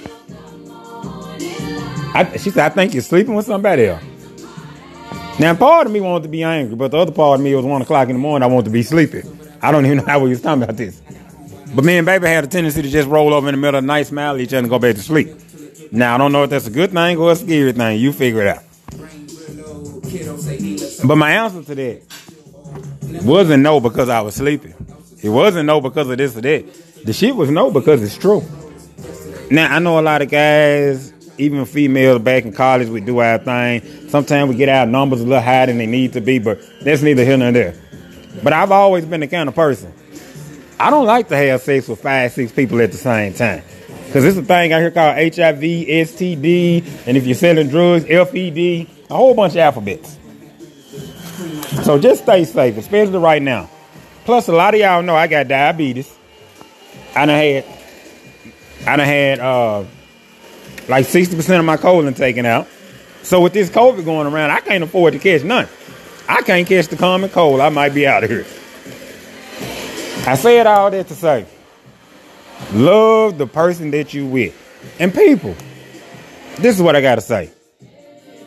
I, 2.13 2.37
she 2.37 2.51
said, 2.51 2.71
I 2.71 2.75
think 2.75 2.93
you're 2.93 3.01
sleeping 3.01 3.33
with 3.33 3.47
somebody 3.47 3.87
else. 3.87 4.03
Now, 5.39 5.55
part 5.55 5.87
of 5.87 5.93
me 5.93 5.99
wanted 5.99 6.23
to 6.23 6.29
be 6.29 6.43
angry, 6.43 6.75
but 6.75 6.91
the 6.91 6.97
other 6.97 7.11
part 7.11 7.39
of 7.39 7.43
me 7.43 7.55
was 7.55 7.65
one 7.65 7.81
o'clock 7.81 8.07
in 8.09 8.15
the 8.15 8.19
morning. 8.19 8.43
I 8.43 8.53
wanted 8.53 8.65
to 8.65 8.71
be 8.71 8.83
sleeping. 8.83 9.23
I 9.61 9.71
don't 9.71 9.85
even 9.85 9.97
know 9.99 10.05
how 10.05 10.19
we 10.19 10.29
was 10.29 10.41
talking 10.41 10.63
about 10.63 10.77
this. 10.77 11.01
But 11.73 11.83
me 11.83 11.97
and 11.97 12.05
baby 12.05 12.27
had 12.27 12.43
a 12.43 12.47
tendency 12.47 12.83
to 12.83 12.89
just 12.89 13.09
roll 13.09 13.33
over 13.33 13.49
in 13.49 13.55
the 13.55 13.61
middle 13.61 13.79
of 13.79 13.83
the 13.83 13.87
night, 13.87 14.07
smile 14.07 14.35
at 14.35 14.41
each 14.41 14.49
other, 14.49 14.59
and 14.59 14.69
go 14.69 14.77
back 14.77 14.95
to 14.95 15.01
sleep. 15.01 15.29
Now 15.91 16.15
I 16.15 16.17
don't 16.17 16.31
know 16.31 16.43
if 16.43 16.49
that's 16.49 16.67
a 16.67 16.71
good 16.71 16.91
thing 16.91 17.17
or 17.17 17.31
a 17.31 17.35
scary 17.35 17.71
thing. 17.71 17.99
You 17.99 18.13
figure 18.13 18.41
it 18.41 18.47
out. 18.47 18.63
But 21.05 21.15
my 21.15 21.31
answer 21.31 21.63
to 21.63 21.75
that 21.75 22.01
wasn't 23.23 23.63
no 23.63 23.79
because 23.79 24.09
I 24.09 24.21
was 24.21 24.35
sleeping. 24.35 24.73
It 25.21 25.29
wasn't 25.29 25.65
no 25.67 25.81
because 25.81 26.09
of 26.09 26.17
this 26.17 26.35
or 26.35 26.41
that. 26.41 26.65
The 27.05 27.13
shit 27.13 27.35
was 27.35 27.49
no 27.49 27.71
because 27.71 28.01
it's 28.03 28.17
true. 28.17 28.43
Now 29.49 29.73
I 29.73 29.79
know 29.79 29.99
a 29.99 30.01
lot 30.01 30.21
of 30.21 30.29
guys, 30.29 31.12
even 31.37 31.65
females 31.65 32.21
back 32.21 32.45
in 32.45 32.53
college, 32.53 32.89
we 32.89 33.01
do 33.01 33.19
our 33.19 33.37
thing. 33.37 34.09
Sometimes 34.09 34.49
we 34.49 34.55
get 34.55 34.69
our 34.69 34.85
numbers 34.85 35.21
a 35.21 35.23
little 35.23 35.41
higher 35.41 35.65
than 35.65 35.77
they 35.77 35.85
need 35.85 36.13
to 36.13 36.21
be, 36.21 36.39
but 36.39 36.59
that's 36.81 37.01
neither 37.01 37.25
here 37.25 37.37
nor 37.37 37.51
there. 37.51 37.75
But 38.43 38.53
I've 38.53 38.71
always 38.71 39.05
been 39.05 39.21
the 39.21 39.27
kind 39.27 39.49
of 39.49 39.55
person. 39.55 39.93
I 40.79 40.89
don't 40.89 41.05
like 41.05 41.27
to 41.29 41.37
have 41.37 41.61
sex 41.61 41.87
with 41.87 42.01
five, 42.01 42.31
six 42.31 42.51
people 42.51 42.81
at 42.81 42.91
the 42.91 42.97
same 42.97 43.33
time. 43.33 43.63
Because 44.05 44.25
it's 44.25 44.37
a 44.37 44.43
thing 44.43 44.73
out 44.73 44.79
here 44.79 44.91
called 44.91 45.15
HIV, 45.15 45.61
STD, 45.61 47.07
and 47.07 47.17
if 47.17 47.25
you're 47.25 47.35
selling 47.35 47.69
drugs, 47.69 48.05
FED, 48.05 48.57
a 48.57 48.87
whole 49.09 49.33
bunch 49.33 49.53
of 49.53 49.59
alphabets. 49.59 50.19
So 51.83 51.99
just 51.99 52.23
stay 52.23 52.43
safe, 52.43 52.77
especially 52.77 53.17
right 53.17 53.41
now. 53.41 53.69
Plus, 54.25 54.47
a 54.47 54.53
lot 54.53 54.73
of 54.73 54.79
y'all 54.79 55.01
know 55.01 55.15
I 55.15 55.27
got 55.27 55.47
diabetes. 55.47 56.15
I 57.15 57.25
done 57.25 57.35
had, 57.35 57.65
I 58.85 58.95
done 58.97 59.07
had 59.07 59.39
uh, 59.39 59.83
like 60.87 61.05
60% 61.05 61.59
of 61.59 61.65
my 61.65 61.77
colon 61.77 62.13
taken 62.13 62.45
out. 62.45 62.67
So 63.23 63.41
with 63.41 63.53
this 63.53 63.69
COVID 63.69 64.03
going 64.05 64.27
around, 64.27 64.51
I 64.51 64.59
can't 64.59 64.83
afford 64.83 65.13
to 65.13 65.19
catch 65.19 65.43
none. 65.43 65.67
I 66.27 66.41
can't 66.41 66.67
catch 66.67 66.87
the 66.87 66.97
common 66.97 67.29
cold. 67.29 67.59
I 67.59 67.69
might 67.69 67.93
be 67.93 68.05
out 68.05 68.23
of 68.23 68.29
here. 68.29 68.45
I 70.25 70.35
said 70.35 70.67
all 70.67 70.89
that 70.91 71.07
to 71.07 71.15
say, 71.15 71.45
love 72.73 73.37
the 73.37 73.47
person 73.47 73.91
that 73.91 74.13
you 74.13 74.25
with. 74.25 74.59
And 74.99 75.13
people, 75.13 75.55
this 76.57 76.75
is 76.75 76.81
what 76.81 76.95
I 76.95 77.01
got 77.01 77.15
to 77.15 77.21
say. 77.21 77.51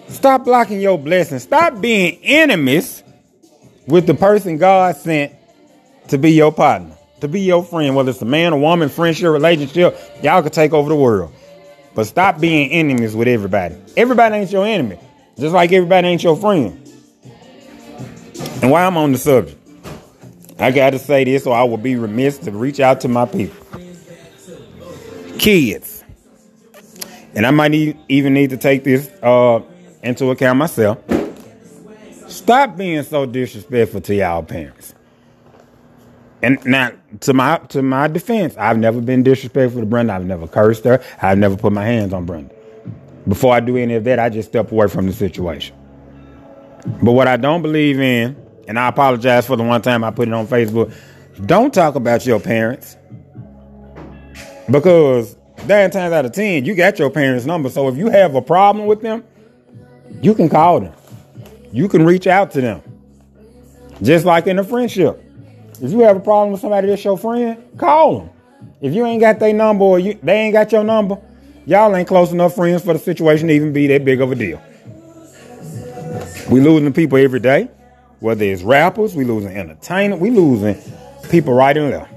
Stop 0.08 0.44
blocking 0.44 0.80
your 0.80 0.98
blessings. 0.98 1.42
Stop 1.42 1.80
being 1.80 2.18
enemies 2.22 3.02
with 3.86 4.06
the 4.06 4.14
person 4.14 4.58
God 4.58 4.96
sent 4.96 5.32
to 6.08 6.18
be 6.18 6.32
your 6.32 6.52
partner, 6.52 6.96
to 7.20 7.28
be 7.28 7.40
your 7.40 7.64
friend, 7.64 7.96
whether 7.96 8.10
it's 8.10 8.22
a 8.22 8.26
man, 8.26 8.52
a 8.52 8.58
woman, 8.58 8.88
friendship, 8.88 9.30
relationship, 9.30 9.98
y'all 10.22 10.42
could 10.42 10.52
take 10.52 10.72
over 10.72 10.88
the 10.88 10.96
world. 10.96 11.32
But 11.96 12.06
stop 12.06 12.38
being 12.38 12.70
enemies 12.72 13.16
with 13.16 13.26
everybody. 13.26 13.74
Everybody 13.96 14.36
ain't 14.36 14.52
your 14.52 14.66
enemy, 14.66 14.98
just 15.38 15.54
like 15.54 15.72
everybody 15.72 16.08
ain't 16.08 16.22
your 16.22 16.36
friend. 16.36 16.78
And 18.60 18.70
while 18.70 18.86
I'm 18.86 18.98
on 18.98 19.12
the 19.12 19.18
subject, 19.18 19.58
I 20.58 20.72
got 20.72 20.90
to 20.90 20.98
say 20.98 21.24
this, 21.24 21.46
or 21.46 21.56
I 21.56 21.62
will 21.62 21.78
be 21.78 21.96
remiss 21.96 22.36
to 22.40 22.50
reach 22.50 22.80
out 22.80 23.00
to 23.00 23.08
my 23.08 23.24
people. 23.24 23.56
Kids. 25.38 26.04
And 27.34 27.46
I 27.46 27.50
might 27.50 27.70
need, 27.70 27.98
even 28.08 28.34
need 28.34 28.50
to 28.50 28.58
take 28.58 28.84
this 28.84 29.10
uh, 29.22 29.62
into 30.02 30.30
account 30.30 30.58
myself. 30.58 30.98
Stop 32.28 32.76
being 32.76 33.04
so 33.04 33.24
disrespectful 33.24 34.02
to 34.02 34.14
y'all 34.14 34.42
parents. 34.42 34.92
And 36.46 36.64
now, 36.64 36.92
to 37.22 37.32
my 37.32 37.58
to 37.70 37.82
my 37.82 38.06
defense, 38.06 38.56
I've 38.56 38.78
never 38.78 39.00
been 39.00 39.24
disrespectful 39.24 39.80
to 39.80 39.86
Brenda. 39.86 40.12
I've 40.12 40.24
never 40.24 40.46
cursed 40.46 40.84
her. 40.84 41.02
I've 41.20 41.38
never 41.38 41.56
put 41.56 41.72
my 41.72 41.84
hands 41.84 42.12
on 42.12 42.24
Brenda. 42.24 42.54
Before 43.26 43.52
I 43.52 43.58
do 43.58 43.76
any 43.76 43.94
of 43.94 44.04
that, 44.04 44.20
I 44.20 44.28
just 44.28 44.50
step 44.50 44.70
away 44.70 44.86
from 44.86 45.06
the 45.06 45.12
situation. 45.12 45.74
But 47.02 47.12
what 47.12 47.26
I 47.26 47.36
don't 47.36 47.62
believe 47.62 47.98
in, 47.98 48.36
and 48.68 48.78
I 48.78 48.86
apologize 48.86 49.44
for 49.44 49.56
the 49.56 49.64
one 49.64 49.82
time 49.82 50.04
I 50.04 50.12
put 50.12 50.28
it 50.28 50.34
on 50.34 50.46
Facebook, 50.46 50.94
don't 51.46 51.74
talk 51.74 51.96
about 51.96 52.24
your 52.24 52.38
parents. 52.38 52.96
Because 54.70 55.36
nine 55.66 55.90
times 55.90 56.12
out 56.12 56.26
of 56.26 56.32
ten, 56.32 56.64
you 56.64 56.76
got 56.76 56.96
your 57.00 57.10
parents' 57.10 57.44
number. 57.44 57.70
So 57.70 57.88
if 57.88 57.96
you 57.96 58.08
have 58.08 58.36
a 58.36 58.42
problem 58.42 58.86
with 58.86 59.02
them, 59.02 59.24
you 60.22 60.32
can 60.32 60.48
call 60.48 60.78
them. 60.78 60.94
You 61.72 61.88
can 61.88 62.06
reach 62.06 62.28
out 62.28 62.52
to 62.52 62.60
them. 62.60 62.82
Just 64.00 64.24
like 64.24 64.46
in 64.46 64.60
a 64.60 64.64
friendship. 64.64 65.24
If 65.80 65.92
you 65.92 66.00
have 66.00 66.16
a 66.16 66.20
problem 66.20 66.52
with 66.52 66.60
somebody 66.60 66.88
that's 66.88 67.04
your 67.04 67.18
friend, 67.18 67.62
call 67.78 68.20
them. 68.20 68.30
If 68.80 68.94
you 68.94 69.04
ain't 69.04 69.20
got 69.20 69.38
their 69.38 69.52
number 69.52 69.84
or 69.84 69.98
you, 69.98 70.18
they 70.22 70.40
ain't 70.40 70.52
got 70.52 70.72
your 70.72 70.84
number, 70.84 71.18
y'all 71.66 71.94
ain't 71.94 72.08
close 72.08 72.32
enough 72.32 72.54
friends 72.54 72.82
for 72.82 72.92
the 72.92 72.98
situation 72.98 73.48
to 73.48 73.54
even 73.54 73.72
be 73.72 73.86
that 73.88 74.04
big 74.04 74.20
of 74.20 74.32
a 74.32 74.34
deal. 74.34 74.62
We 76.50 76.60
losing 76.60 76.92
people 76.92 77.18
every 77.18 77.40
day, 77.40 77.68
whether 78.20 78.44
it's 78.44 78.62
rappers, 78.62 79.14
we 79.14 79.24
losing 79.24 79.56
entertainers, 79.56 80.20
we 80.20 80.30
losing 80.30 80.76
people 81.30 81.54
right 81.54 81.76
and 81.76 81.90
left. 81.90 82.12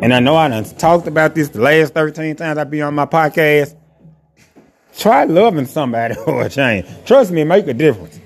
And 0.00 0.14
I 0.14 0.20
know 0.20 0.36
I 0.36 0.48
done 0.48 0.64
talked 0.64 1.08
about 1.08 1.34
this 1.34 1.48
the 1.48 1.60
last 1.60 1.92
13 1.92 2.36
times 2.36 2.56
I 2.56 2.64
be 2.64 2.80
on 2.82 2.94
my 2.94 3.06
podcast. 3.06 3.74
Try 4.96 5.24
loving 5.24 5.66
somebody 5.66 6.14
for 6.24 6.42
a 6.42 6.48
change. 6.48 6.86
Trust 7.04 7.32
me, 7.32 7.44
make 7.44 7.66
a 7.66 7.74
difference. 7.74 8.20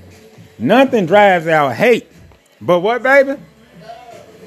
Nothing 0.59 1.07
drives 1.07 1.47
out 1.47 1.75
hate. 1.75 2.12
But 2.63 2.79
what, 2.81 3.03
baby? 3.03 3.41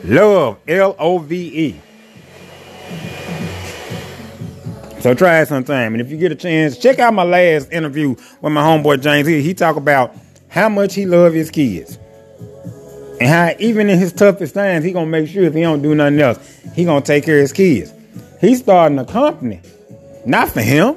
Love. 0.05 0.57
L 0.67 0.95
O 0.98 1.17
V 1.19 1.67
E. 1.67 1.81
So 5.01 5.13
try 5.13 5.41
it 5.41 5.48
sometime. 5.48 5.93
And 5.93 6.01
if 6.01 6.10
you 6.10 6.17
get 6.17 6.31
a 6.31 6.36
chance, 6.36 6.77
check 6.77 6.98
out 6.98 7.13
my 7.13 7.24
last 7.24 7.72
interview 7.72 8.10
with 8.41 8.53
my 8.53 8.62
homeboy 8.62 9.01
James. 9.01 9.27
He, 9.27 9.41
he 9.41 9.53
talk 9.53 9.75
about 9.75 10.15
how 10.48 10.69
much 10.69 10.95
he 10.95 11.05
love 11.05 11.34
his 11.34 11.51
kids. 11.51 12.00
And 13.19 13.29
how 13.29 13.51
even 13.60 13.89
in 13.89 14.00
his 14.00 14.13
toughest 14.13 14.55
times, 14.55 14.84
he 14.84 14.93
gonna 14.93 15.05
make 15.05 15.29
sure 15.29 15.43
if 15.43 15.53
he 15.53 15.62
don't 15.62 15.81
do 15.81 15.93
nothing 15.93 16.19
else, 16.19 16.39
he 16.74 16.86
gonna 16.86 17.05
take 17.05 17.25
care 17.25 17.36
of 17.36 17.41
his 17.41 17.53
kids. 17.53 17.93
He's 18.41 18.60
starting 18.60 18.98
a 18.98 19.05
company. 19.05 19.62
Not 20.25 20.50
for 20.50 20.62
him. 20.62 20.95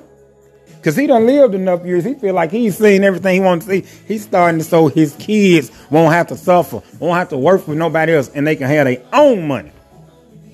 Cause 0.82 0.96
he 0.96 1.06
done 1.06 1.26
lived 1.26 1.54
enough 1.54 1.84
years. 1.84 2.04
He 2.04 2.14
feel 2.14 2.34
like 2.34 2.50
he's 2.50 2.78
seen 2.78 3.02
everything 3.02 3.34
he 3.34 3.40
wants 3.40 3.66
to 3.66 3.82
see. 3.82 3.88
He's 4.06 4.22
starting 4.22 4.58
to 4.58 4.64
so 4.64 4.86
his 4.86 5.14
kids 5.16 5.70
won't 5.90 6.14
have 6.14 6.28
to 6.28 6.36
suffer, 6.36 6.82
won't 7.00 7.18
have 7.18 7.28
to 7.30 7.36
work 7.36 7.64
for 7.64 7.74
nobody 7.74 8.12
else, 8.12 8.30
and 8.30 8.46
they 8.46 8.56
can 8.56 8.68
have 8.68 8.86
their 8.86 9.02
own 9.12 9.48
money. 9.48 9.72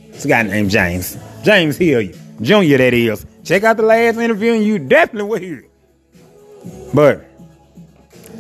It's 0.09 0.25
a 0.25 0.29
guy 0.29 0.43
named 0.43 0.71
James. 0.71 1.19
James 1.43 1.77
Hilliard. 1.77 2.19
Junior, 2.41 2.79
that 2.79 2.95
is. 2.95 3.27
Check 3.45 3.63
out 3.65 3.77
the 3.77 3.83
last 3.83 4.17
interview 4.17 4.55
and 4.55 4.65
you 4.65 4.79
definitely 4.79 5.29
will 5.29 5.39
hear 5.39 5.59
it. 5.59 5.71
But 6.95 7.25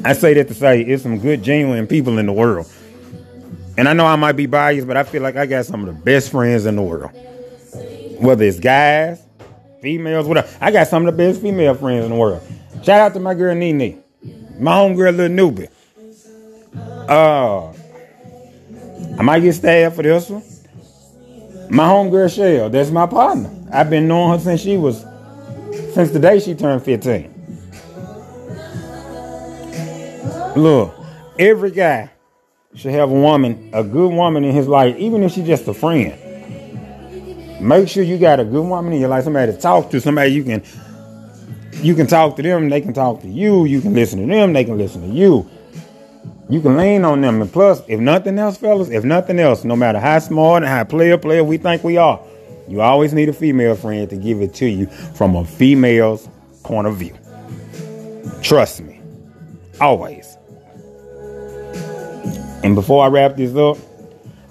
I 0.04 0.14
say 0.14 0.34
that 0.34 0.48
to 0.48 0.54
say 0.54 0.82
it's 0.82 1.02
some 1.02 1.18
good, 1.18 1.42
genuine 1.42 1.86
people 1.86 2.18
in 2.18 2.26
the 2.26 2.32
world. 2.32 2.70
And 3.76 3.88
I 3.88 3.92
know 3.92 4.06
I 4.06 4.16
might 4.16 4.32
be 4.32 4.46
biased, 4.46 4.86
but 4.86 4.96
I 4.96 5.02
feel 5.02 5.22
like 5.22 5.36
I 5.36 5.46
got 5.46 5.66
some 5.66 5.86
of 5.86 5.94
the 5.94 6.00
best 6.00 6.30
friends 6.30 6.64
in 6.64 6.76
the 6.76 6.82
world. 6.82 7.10
Whether 8.20 8.44
it's 8.44 8.60
guys, 8.60 9.20
females, 9.84 10.26
whatever. 10.26 10.48
I 10.62 10.70
got 10.70 10.88
some 10.88 11.06
of 11.06 11.14
the 11.14 11.16
best 11.16 11.42
female 11.42 11.74
friends 11.74 12.06
in 12.06 12.10
the 12.10 12.16
world. 12.16 12.42
Shout 12.82 13.00
out 13.00 13.12
to 13.14 13.20
my 13.20 13.34
girl 13.34 13.54
Nene. 13.54 14.02
My 14.58 14.72
homegirl 14.72 15.14
Little 15.14 15.36
Newbie. 15.36 15.68
Uh 17.06 17.70
I 19.18 19.22
might 19.22 19.40
get 19.40 19.52
stabbed 19.52 19.94
for 19.94 20.02
this 20.02 20.30
one. 20.30 20.42
My 21.68 21.86
homegirl 21.86 22.34
Shell, 22.34 22.70
that's 22.70 22.90
my 22.90 23.06
partner. 23.06 23.50
I've 23.70 23.90
been 23.90 24.08
knowing 24.08 24.38
her 24.38 24.42
since 24.42 24.62
she 24.62 24.78
was 24.78 25.04
since 25.92 26.10
the 26.10 26.18
day 26.18 26.40
she 26.40 26.54
turned 26.54 26.82
15. 26.82 27.30
Look, 30.56 30.94
every 31.38 31.70
guy 31.72 32.10
should 32.74 32.92
have 32.92 33.10
a 33.10 33.14
woman, 33.14 33.70
a 33.74 33.84
good 33.84 34.12
woman 34.12 34.44
in 34.44 34.54
his 34.54 34.66
life, 34.66 34.96
even 34.96 35.22
if 35.22 35.32
she's 35.32 35.46
just 35.46 35.68
a 35.68 35.74
friend. 35.74 36.18
Make 37.60 37.88
sure 37.88 38.02
you 38.02 38.18
got 38.18 38.40
a 38.40 38.44
good 38.44 38.64
woman 38.64 38.92
in 38.92 39.00
your 39.00 39.08
life, 39.08 39.24
somebody 39.24 39.52
to 39.52 39.58
talk 39.58 39.90
to, 39.90 40.00
somebody 40.00 40.32
you 40.32 40.44
can 40.44 40.62
you 41.82 41.94
can 41.94 42.06
talk 42.06 42.36
to 42.36 42.42
them, 42.42 42.68
they 42.68 42.80
can 42.80 42.94
talk 42.94 43.20
to 43.20 43.28
you, 43.28 43.64
you 43.64 43.80
can 43.80 43.94
listen 43.94 44.20
to 44.20 44.26
them, 44.26 44.52
they 44.52 44.64
can 44.64 44.78
listen 44.78 45.02
to 45.02 45.08
you. 45.08 45.48
You 46.48 46.60
can 46.60 46.76
lean 46.76 47.04
on 47.04 47.20
them. 47.22 47.40
And 47.40 47.50
plus, 47.50 47.82
if 47.88 48.00
nothing 48.00 48.38
else, 48.38 48.56
fellas, 48.58 48.90
if 48.90 49.02
nothing 49.02 49.38
else, 49.38 49.64
no 49.64 49.76
matter 49.76 49.98
how 49.98 50.18
smart 50.18 50.62
and 50.62 50.70
how 50.70 50.84
player 50.84 51.16
player 51.16 51.42
we 51.42 51.56
think 51.56 51.82
we 51.82 51.96
are, 51.96 52.20
you 52.68 52.80
always 52.80 53.12
need 53.12 53.28
a 53.28 53.32
female 53.32 53.74
friend 53.76 54.08
to 54.10 54.16
give 54.16 54.40
it 54.40 54.54
to 54.54 54.66
you 54.66 54.86
from 54.86 55.36
a 55.36 55.44
female's 55.44 56.28
point 56.62 56.86
of 56.86 56.96
view. 56.96 57.16
Trust 58.42 58.82
me. 58.82 59.00
Always. 59.80 60.36
And 62.62 62.74
before 62.74 63.04
I 63.04 63.08
wrap 63.08 63.36
this 63.36 63.54
up, 63.56 63.76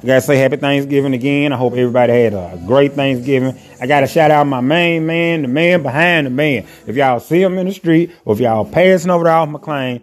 I 0.04 0.06
gotta 0.06 0.22
say 0.22 0.38
happy 0.38 0.58
Thanksgiving 0.58 1.14
again. 1.14 1.54
I 1.54 1.56
hope 1.56 1.74
everybody 1.74 2.12
had 2.12 2.34
a 2.34 2.62
great 2.68 2.92
Thanksgiving. 2.92 3.58
I 3.80 3.88
gotta 3.88 4.06
shout 4.06 4.32
out 4.32 4.46
my 4.46 4.60
main 4.60 5.06
man, 5.06 5.44
the 5.44 5.48
man 5.48 5.82
behind 5.82 6.28
the 6.28 6.30
man. 6.30 6.66
If 6.86 6.98
y'all 6.98 7.22
see 7.22 7.42
him 7.42 7.58
in 7.58 7.68
the 7.68 7.74
street, 7.74 8.12
or 8.26 8.34
if 8.34 8.42
y'all 8.42 8.66
passing 8.66 9.10
over 9.12 9.24
to 9.24 9.30
Alf 9.30 9.48
McLean, 9.48 10.02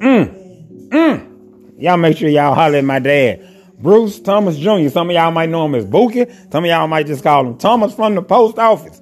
mm, 0.00 0.88
mm, 0.90 1.82
y'all 1.82 1.96
make 1.96 2.18
sure 2.18 2.28
y'all 2.28 2.54
holler 2.54 2.76
at 2.76 2.84
my 2.84 2.98
dad. 2.98 3.48
Bruce 3.78 4.20
Thomas 4.20 4.58
Jr. 4.58 4.90
Some 4.90 5.08
of 5.08 5.16
y'all 5.16 5.30
might 5.30 5.48
know 5.48 5.64
him 5.64 5.74
as 5.76 5.86
Bookie. 5.86 6.26
Some 6.52 6.64
of 6.64 6.68
y'all 6.68 6.86
might 6.86 7.06
just 7.06 7.24
call 7.24 7.46
him 7.46 7.56
Thomas 7.56 7.94
from 7.94 8.14
the 8.14 8.22
post 8.22 8.58
office. 8.58 9.00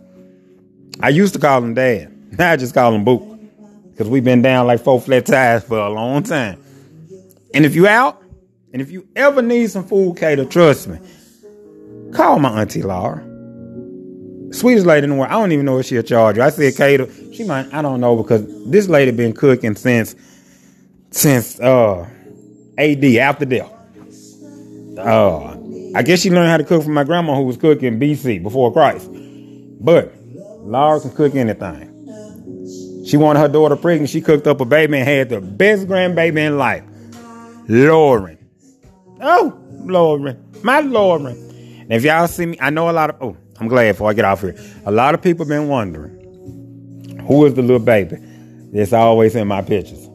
I 1.01 1.09
used 1.09 1.35
to 1.35 1.41
call 1.41 1.63
him 1.63 1.75
Dad. 1.75 2.15
Now 2.39 2.53
I 2.53 2.57
just 2.57 2.73
call 2.73 2.95
him 2.95 3.03
Book. 3.03 3.25
Because 3.91 4.09
we've 4.09 4.23
been 4.23 4.43
down 4.43 4.69
like 4.69 4.81
four 4.81 5.01
flat 5.01 5.27
tires 5.27 5.65
for 5.65 5.79
a 5.79 5.89
long 5.89 6.23
time. 6.23 6.63
And 7.53 7.67
if 7.67 7.75
you 7.75 7.89
out, 7.89 8.23
and 8.73 8.83
if 8.83 8.91
you 8.91 9.09
ever 9.17 9.43
need 9.43 9.71
some 9.71 9.85
food 9.85 10.17
cater, 10.17 10.45
trust 10.45 10.89
me, 10.89 10.99
Call 12.13 12.39
my 12.39 12.63
auntie 12.63 12.83
Laura. 12.83 13.25
Sweetest 14.51 14.87
lady 14.87 15.05
in 15.05 15.11
the 15.11 15.17
world. 15.17 15.31
I 15.31 15.35
don't 15.35 15.53
even 15.53 15.67
know 15.67 15.79
if 15.79 15.87
she'll 15.87 16.03
charge 16.03 16.37
you. 16.37 16.43
I 16.43 16.49
said, 16.49 16.75
Kata, 16.75 17.35
she 17.35 17.45
might, 17.45 17.73
I 17.73 17.83
don't 17.83 18.01
know, 18.01 18.17
because 18.17 18.45
this 18.71 18.89
lady 18.89 19.11
been 19.11 19.35
cooking 19.35 19.75
since, 19.75 20.15
since, 21.11 21.61
uh, 21.61 22.09
AD, 22.79 23.05
after 23.05 23.45
death. 23.45 23.71
Uh, 24.99 25.57
I 25.95 26.03
guess 26.03 26.21
she 26.21 26.31
learned 26.31 26.49
how 26.51 26.57
to 26.57 26.65
cook 26.65 26.83
from 26.83 26.95
my 26.95 27.05
grandma 27.05 27.37
who 27.37 27.43
was 27.43 27.59
cooking 27.59 28.01
BC, 28.01 28.43
before 28.43 28.73
Christ. 28.73 29.11
But, 29.81 30.15
Laura 30.61 31.01
can 31.01 31.11
cook 31.11 31.35
anything. 31.35 33.05
She 33.07 33.17
wanted 33.19 33.41
her 33.41 33.49
daughter 33.49 33.77
pregnant. 33.77 34.11
She 34.11 34.23
cooked 34.23 34.47
up 34.47 34.61
a 34.61 34.65
baby 34.65 34.99
and 34.99 35.07
had 35.09 35.29
the 35.29 35.41
best 35.41 35.87
grandbaby 35.87 36.39
in 36.39 36.59
life. 36.59 36.85
Lauren. 37.69 38.38
Oh, 39.21 39.59
Lauren. 39.85 40.45
My 40.63 40.81
Lauren. 40.81 41.37
And 41.81 41.93
if 41.93 42.05
y'all 42.05 42.27
see 42.29 42.47
me, 42.47 42.59
I 42.61 42.71
know 42.71 42.91
a 42.91 42.93
lot 42.93 43.11
of, 43.11 43.17
oh, 43.23 43.37
I'm 43.61 43.69
glad 43.69 43.93
before 43.93 44.11
I 44.11 44.15
get 44.15 44.25
off 44.25 44.41
here. 44.41 44.57
A 44.87 44.91
lot 44.91 45.15
of 45.15 45.23
people 45.23 45.45
been 45.47 45.69
wondering 45.69 46.15
who 47.27 47.45
is 47.47 47.55
the 47.55 47.63
little 47.63 47.79
baby 47.79 48.17
that's 48.73 48.93
always 48.93 49.35
in 49.35 49.49
my 49.49 49.63
pictures. 49.63 50.07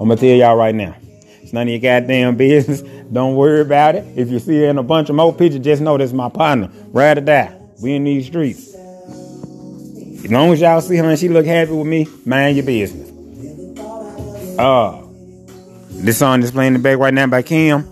I'm 0.00 0.08
gonna 0.08 0.16
tell 0.16 0.28
y'all 0.28 0.56
right 0.56 0.74
now. 0.74 0.94
It's 1.42 1.52
none 1.52 1.68
of 1.68 1.70
your 1.70 1.80
goddamn 1.80 2.36
business. 2.38 2.82
Don't 3.12 3.34
worry 3.36 3.60
about 3.60 3.94
it. 3.94 4.04
If 4.16 4.30
you 4.30 4.38
see 4.38 4.58
her 4.60 4.66
in 4.66 4.78
a 4.78 4.82
bunch 4.82 5.10
of 5.10 5.16
more 5.16 5.34
pictures, 5.34 5.60
just 5.60 5.82
know 5.82 5.96
that's 5.98 6.12
my 6.12 6.28
partner. 6.28 6.70
Ride 6.88 7.18
or 7.18 7.22
die. 7.22 7.58
We 7.82 7.94
in 7.94 8.04
these 8.04 8.26
streets. 8.26 8.74
As 8.74 10.30
long 10.30 10.52
as 10.52 10.60
y'all 10.60 10.80
see 10.80 10.96
her 10.96 11.08
and 11.08 11.18
she 11.18 11.28
look 11.28 11.44
happy 11.46 11.72
with 11.72 11.86
me, 11.86 12.06
mind 12.24 12.56
your 12.56 12.64
business. 12.64 13.10
Uh, 14.58 15.02
this 15.90 16.18
song 16.18 16.42
is 16.42 16.52
playing 16.52 16.68
in 16.68 16.72
the 16.74 16.78
back 16.78 16.98
right 16.98 17.12
now 17.12 17.26
by 17.26 17.42
Kim. 17.42 17.91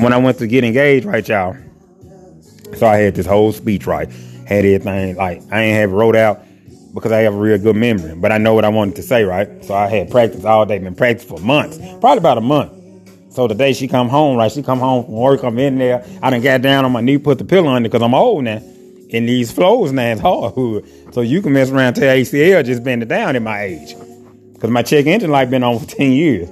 When 0.00 0.14
I 0.14 0.16
went 0.16 0.38
to 0.38 0.46
get 0.46 0.64
engaged, 0.64 1.04
right, 1.04 1.28
y'all. 1.28 1.56
So 2.76 2.86
I 2.86 2.96
had 2.96 3.14
this 3.14 3.26
whole 3.26 3.52
speech 3.52 3.86
right. 3.86 4.08
Had 4.46 4.64
everything 4.64 5.16
like 5.16 5.42
I 5.52 5.60
ain't 5.60 5.76
have 5.76 5.90
it 5.90 5.94
wrote 5.94 6.16
out 6.16 6.40
because 6.94 7.12
I 7.12 7.18
have 7.18 7.34
a 7.34 7.36
real 7.36 7.58
good 7.58 7.76
memory, 7.76 8.14
but 8.14 8.32
I 8.32 8.38
know 8.38 8.54
what 8.54 8.64
I 8.64 8.70
wanted 8.70 8.96
to 8.96 9.02
say, 9.02 9.24
right? 9.24 9.62
So 9.62 9.74
I 9.74 9.88
had 9.88 10.10
practice 10.10 10.46
all 10.46 10.64
day, 10.64 10.78
been 10.78 10.94
practice 10.94 11.24
for 11.24 11.38
months, 11.40 11.76
probably 12.00 12.16
about 12.16 12.38
a 12.38 12.40
month. 12.40 12.72
So 13.30 13.46
the 13.46 13.54
day 13.54 13.74
she 13.74 13.88
come 13.88 14.08
home, 14.08 14.38
right? 14.38 14.50
She 14.50 14.62
come 14.62 14.78
home 14.78 15.04
from 15.04 15.14
work, 15.14 15.42
I'm 15.42 15.58
in 15.58 15.76
there. 15.76 16.02
I 16.22 16.30
done 16.30 16.40
got 16.40 16.62
down 16.62 16.86
on 16.86 16.92
my 16.92 17.02
knee, 17.02 17.18
put 17.18 17.36
the 17.36 17.44
pillow 17.44 17.68
under 17.68 17.88
because 17.88 18.02
I'm 18.02 18.14
old 18.14 18.44
now. 18.44 18.62
And 19.12 19.28
these 19.28 19.52
flows 19.52 19.92
now 19.92 20.12
is 20.12 20.20
hardwood. 20.20 20.88
So 21.12 21.20
you 21.20 21.42
can 21.42 21.52
mess 21.52 21.70
around 21.70 21.94
till 21.94 22.04
ACL 22.04 22.64
just 22.64 22.82
bend 22.82 23.02
it 23.02 23.08
down 23.08 23.36
at 23.36 23.42
my 23.42 23.64
age. 23.64 23.94
Because 24.54 24.70
my 24.70 24.82
check 24.82 25.04
engine 25.04 25.30
light 25.30 25.50
been 25.50 25.62
on 25.62 25.78
for 25.78 25.86
10 25.86 26.12
years. 26.12 26.48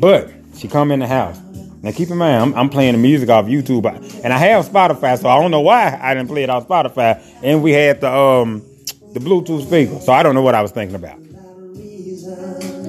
But 0.00 0.30
she 0.56 0.66
come 0.66 0.90
in 0.90 0.98
the 0.98 1.06
house. 1.06 1.38
Now 1.84 1.92
keep 1.92 2.08
in 2.08 2.16
mind, 2.16 2.42
I'm, 2.42 2.54
I'm, 2.54 2.70
playing 2.70 2.92
the 2.92 2.98
music 2.98 3.28
off 3.28 3.44
YouTube, 3.44 3.84
and 4.24 4.32
I 4.32 4.38
have 4.38 4.66
Spotify, 4.66 5.20
so 5.20 5.28
I 5.28 5.38
don't 5.38 5.50
know 5.50 5.60
why 5.60 5.98
I 6.00 6.14
didn't 6.14 6.28
play 6.28 6.42
it 6.42 6.48
off 6.48 6.66
Spotify. 6.66 7.22
And 7.42 7.62
we 7.62 7.72
had 7.72 8.00
the 8.00 8.10
um 8.10 8.64
the 9.12 9.20
Bluetooth 9.20 9.66
speaker, 9.66 10.00
so 10.00 10.10
I 10.10 10.22
don't 10.22 10.34
know 10.34 10.40
what 10.40 10.54
I 10.54 10.62
was 10.62 10.70
thinking 10.70 10.94
about. 10.94 11.18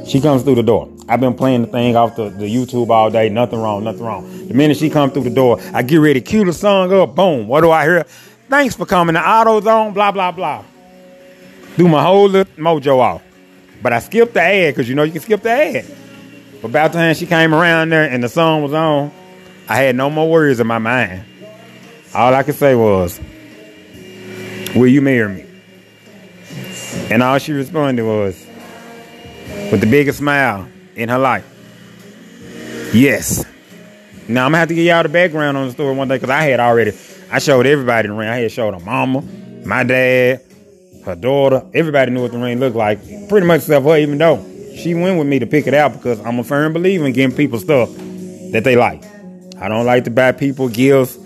She 0.08 0.22
comes 0.22 0.44
through 0.44 0.56
the 0.56 0.64
door. 0.64 0.90
I've 1.10 1.20
been 1.20 1.34
playing 1.34 1.64
the 1.64 1.68
thing 1.68 1.98
off 1.98 2.16
the, 2.16 2.30
the 2.30 2.46
YouTube 2.46 2.90
all 2.90 3.12
day. 3.12 3.28
Nothing 3.28 3.60
wrong, 3.60 3.84
nothing 3.84 4.04
wrong. 4.04 4.48
The 4.48 4.54
minute 4.54 4.78
she 4.78 4.90
comes 4.90 5.12
through 5.12 5.24
the 5.24 5.30
door, 5.30 5.60
I 5.74 5.82
get 5.82 5.98
ready 5.98 6.22
to 6.22 6.26
cue 6.26 6.46
the 6.46 6.54
song 6.54 6.94
up. 6.94 7.16
Boom. 7.16 7.50
What 7.50 7.62
do 7.62 7.72
I 7.72 7.84
hear? 7.84 8.04
Thanks 8.48 8.78
for 8.78 8.86
coming 8.86 9.16
to 9.16 9.20
AutoZone. 9.20 9.94
Blah 9.94 10.14
blah 10.14 10.32
blah. 10.32 10.64
Do 11.76 11.90
my 11.90 12.02
whole 12.02 12.30
little 12.30 12.54
mojo 12.54 13.00
off, 13.00 13.22
but 13.84 13.92
I 13.92 14.00
skipped 14.00 14.36
the 14.36 14.42
ad 14.42 14.74
because 14.74 14.88
you 14.88 14.96
know 14.96 15.04
you 15.04 15.12
can 15.12 15.22
skip 15.22 15.42
the 15.42 15.52
ad. 15.52 16.05
But 16.66 16.70
about 16.72 16.94
the 16.94 16.98
time 16.98 17.14
she 17.14 17.28
came 17.28 17.54
around 17.54 17.92
there 17.92 18.10
and 18.10 18.24
the 18.24 18.28
song 18.28 18.64
was 18.64 18.74
on, 18.74 19.12
I 19.70 19.76
had 19.84 19.96
no 19.96 20.10
more 20.10 20.28
words 20.28 20.60
in 20.60 20.66
my 20.66 20.80
mind. 20.80 21.24
All 22.16 22.34
I 22.34 22.42
could 22.42 22.56
say 22.56 22.74
was, 22.74 23.22
Will 24.76 24.88
you 24.88 25.00
marry 25.00 25.32
me? 25.32 25.46
And 27.12 27.22
all 27.22 27.38
she 27.38 27.52
responded 27.52 28.04
was, 28.04 28.44
with 29.72 29.80
the 29.80 29.86
biggest 29.86 30.18
smile 30.18 30.68
in 30.96 31.10
her 31.10 31.20
life, 31.20 31.46
Yes. 32.96 33.46
Now 34.28 34.46
I'm 34.46 34.52
gonna 34.52 34.58
have 34.58 34.70
to 34.70 34.74
give 34.74 34.86
y'all 34.86 35.04
the 35.04 35.10
background 35.10 35.58
on 35.58 35.68
the 35.68 35.72
story 35.72 35.96
one 35.96 36.08
day 36.08 36.16
because 36.16 36.32
I 36.32 36.42
had 36.46 36.60
already, 36.60 36.94
I 37.32 37.38
showed 37.38 37.68
everybody 37.68 38.08
the 38.08 38.16
ring. 38.16 38.28
I 38.28 38.38
had 38.38 38.52
showed 38.52 38.74
her 38.74 38.80
mama, 38.80 39.22
my 39.64 39.84
dad, 39.84 40.42
her 41.06 41.16
daughter. 41.16 41.64
Everybody 41.76 42.10
knew 42.12 42.24
what 42.24 42.32
the 42.32 42.40
ring 42.40 42.60
looked 42.60 42.76
like, 42.76 43.30
pretty 43.30 43.46
much 43.46 43.62
except 43.62 43.86
her, 43.86 43.98
even 43.98 44.18
though 44.18 44.44
she 44.76 44.94
went 44.94 45.18
with 45.18 45.28
me 45.28 45.40
to 45.40 45.46
pick 45.46 45.68
it 45.68 45.74
out 45.74 45.94
because 45.94 46.20
I'm 46.22 46.40
a 46.40 46.44
firm 46.44 46.74
believer 46.74 47.06
in 47.06 47.14
giving 47.14 47.36
people 47.36 47.60
stuff 47.60 47.90
that 48.52 48.64
they 48.64 48.76
like. 48.76 49.04
I 49.60 49.70
don't 49.70 49.86
like 49.86 50.04
to 50.04 50.12
buy 50.12 50.32
people 50.32 50.70
gifts. 50.70 51.18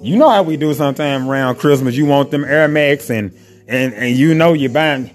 You 0.00 0.16
know 0.16 0.28
how 0.28 0.42
we 0.42 0.56
do 0.56 0.72
sometimes 0.74 1.26
around 1.26 1.56
Christmas. 1.56 1.96
You 1.96 2.06
want 2.06 2.30
them 2.30 2.44
Air 2.44 2.68
Max 2.68 3.10
and 3.10 3.36
and 3.66 3.92
and 3.94 4.16
you 4.16 4.34
know 4.34 4.52
you're 4.52 4.70
buying. 4.70 5.08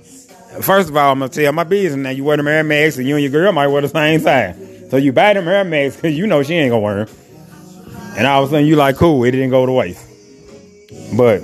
First 0.62 0.90
of 0.90 0.98
all, 0.98 1.12
I'm 1.12 1.20
gonna 1.20 1.30
tell 1.30 1.52
my 1.54 1.64
business 1.64 2.04
now. 2.04 2.10
You 2.10 2.24
wear 2.24 2.38
them 2.38 2.48
Air 2.48 2.64
Max 2.64 2.98
and 2.98 3.08
you 3.08 3.16
and 3.16 3.24
your 3.24 3.32
girl 3.32 3.52
might 3.52 3.68
wear 3.68 3.82
the 3.82 3.88
same 3.88 4.20
size. 4.20 4.90
So 4.90 4.98
you 4.98 5.12
buy 5.12 5.34
them 5.34 5.48
Air 5.48 5.64
Max 5.64 5.96
because 5.96 6.18
you 6.18 6.28
know 6.28 6.44
she 6.44 6.54
ain't 6.56 6.72
gonna 6.72 6.82
wear 6.82 7.06
them. 7.06 7.16
And 8.18 8.28
all 8.28 8.44
of 8.44 8.50
a 8.50 8.52
sudden 8.54 8.68
you 8.68 8.76
like 8.76 8.98
cool. 8.98 9.24
It 9.24 9.32
didn't 9.32 9.50
go 9.50 9.66
to 9.66 9.72
waste. 9.72 10.06
But 11.16 11.44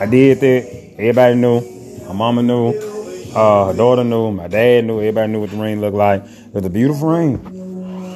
I 0.00 0.06
did 0.06 0.40
that. 0.40 0.94
Everybody 0.98 1.34
knew. 1.34 1.60
My 2.06 2.12
mama 2.14 2.42
knew. 2.42 2.87
Uh, 3.34 3.66
her 3.66 3.74
daughter 3.74 4.04
knew, 4.04 4.32
my 4.32 4.48
dad 4.48 4.84
knew, 4.84 4.98
everybody 4.98 5.32
knew 5.32 5.40
what 5.40 5.50
the 5.50 5.56
ring 5.56 5.80
looked 5.80 5.96
like. 5.96 6.24
It 6.24 6.54
was 6.54 6.64
a 6.64 6.70
beautiful 6.70 7.08
ring. 7.08 7.36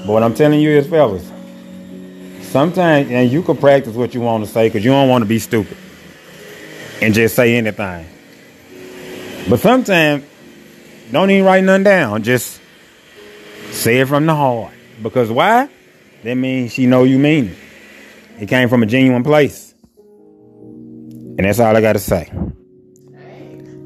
But 0.06 0.12
what 0.12 0.22
I'm 0.22 0.34
telling 0.34 0.60
you 0.60 0.70
is, 0.70 0.86
fellas, 0.86 1.30
sometimes, 2.42 3.10
and 3.10 3.30
you 3.30 3.42
can 3.42 3.56
practice 3.56 3.94
what 3.94 4.14
you 4.14 4.20
want 4.20 4.44
to 4.44 4.50
say 4.50 4.68
because 4.68 4.84
you 4.84 4.90
don't 4.90 5.08
want 5.08 5.22
to 5.22 5.28
be 5.28 5.38
stupid 5.38 5.76
and 7.00 7.14
just 7.14 7.34
say 7.34 7.56
anything. 7.56 8.06
But 9.48 9.60
sometimes, 9.60 10.24
don't 11.10 11.30
even 11.30 11.44
write 11.44 11.64
nothing 11.64 11.84
down. 11.84 12.22
Just 12.22 12.60
say 13.70 14.00
it 14.00 14.08
from 14.08 14.26
the 14.26 14.34
heart. 14.34 14.72
Because 15.02 15.30
why? 15.30 15.68
That 16.22 16.36
means 16.36 16.72
she 16.72 16.86
know 16.86 17.04
you 17.04 17.18
mean 17.18 17.48
it. 17.48 17.58
It 18.42 18.48
came 18.48 18.68
from 18.68 18.82
a 18.82 18.86
genuine 18.86 19.24
place. 19.24 19.74
And 19.84 21.40
that's 21.40 21.58
all 21.60 21.76
I 21.76 21.80
got 21.80 21.94
to 21.94 21.98
say. 21.98 22.32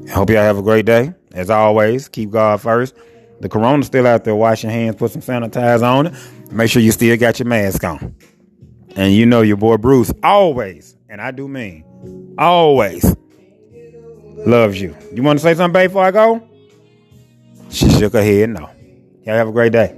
I 0.07 0.11
hope 0.11 0.29
y'all 0.29 0.39
have 0.39 0.57
a 0.57 0.61
great 0.61 0.85
day. 0.85 1.13
As 1.33 1.49
always, 1.49 2.07
keep 2.07 2.31
God 2.31 2.61
first. 2.61 2.95
The 3.39 3.49
corona's 3.49 3.87
still 3.87 4.07
out 4.07 4.23
there. 4.23 4.35
Wash 4.35 4.63
your 4.63 4.71
hands, 4.71 4.95
put 4.95 5.11
some 5.11 5.21
sanitizer 5.21 5.83
on 5.83 6.07
it. 6.07 6.13
Make 6.51 6.71
sure 6.71 6.81
you 6.81 6.91
still 6.91 7.15
got 7.17 7.39
your 7.39 7.47
mask 7.47 7.83
on. 7.83 8.15
And 8.95 9.13
you 9.13 9.25
know 9.25 9.41
your 9.41 9.57
boy 9.57 9.77
Bruce 9.77 10.11
always, 10.23 10.95
and 11.07 11.21
I 11.21 11.31
do 11.31 11.47
mean 11.47 11.83
always, 12.37 13.15
loves 14.45 14.81
you. 14.81 14.95
You 15.13 15.23
want 15.23 15.39
to 15.39 15.43
say 15.43 15.53
something, 15.53 15.73
babe, 15.73 15.89
before 15.89 16.05
I 16.05 16.11
go? 16.11 16.47
She 17.69 17.89
shook 17.89 18.13
her 18.13 18.23
head 18.23 18.49
no. 18.49 18.69
Y'all 19.23 19.35
have 19.35 19.49
a 19.49 19.51
great 19.51 19.73
day. 19.73 19.95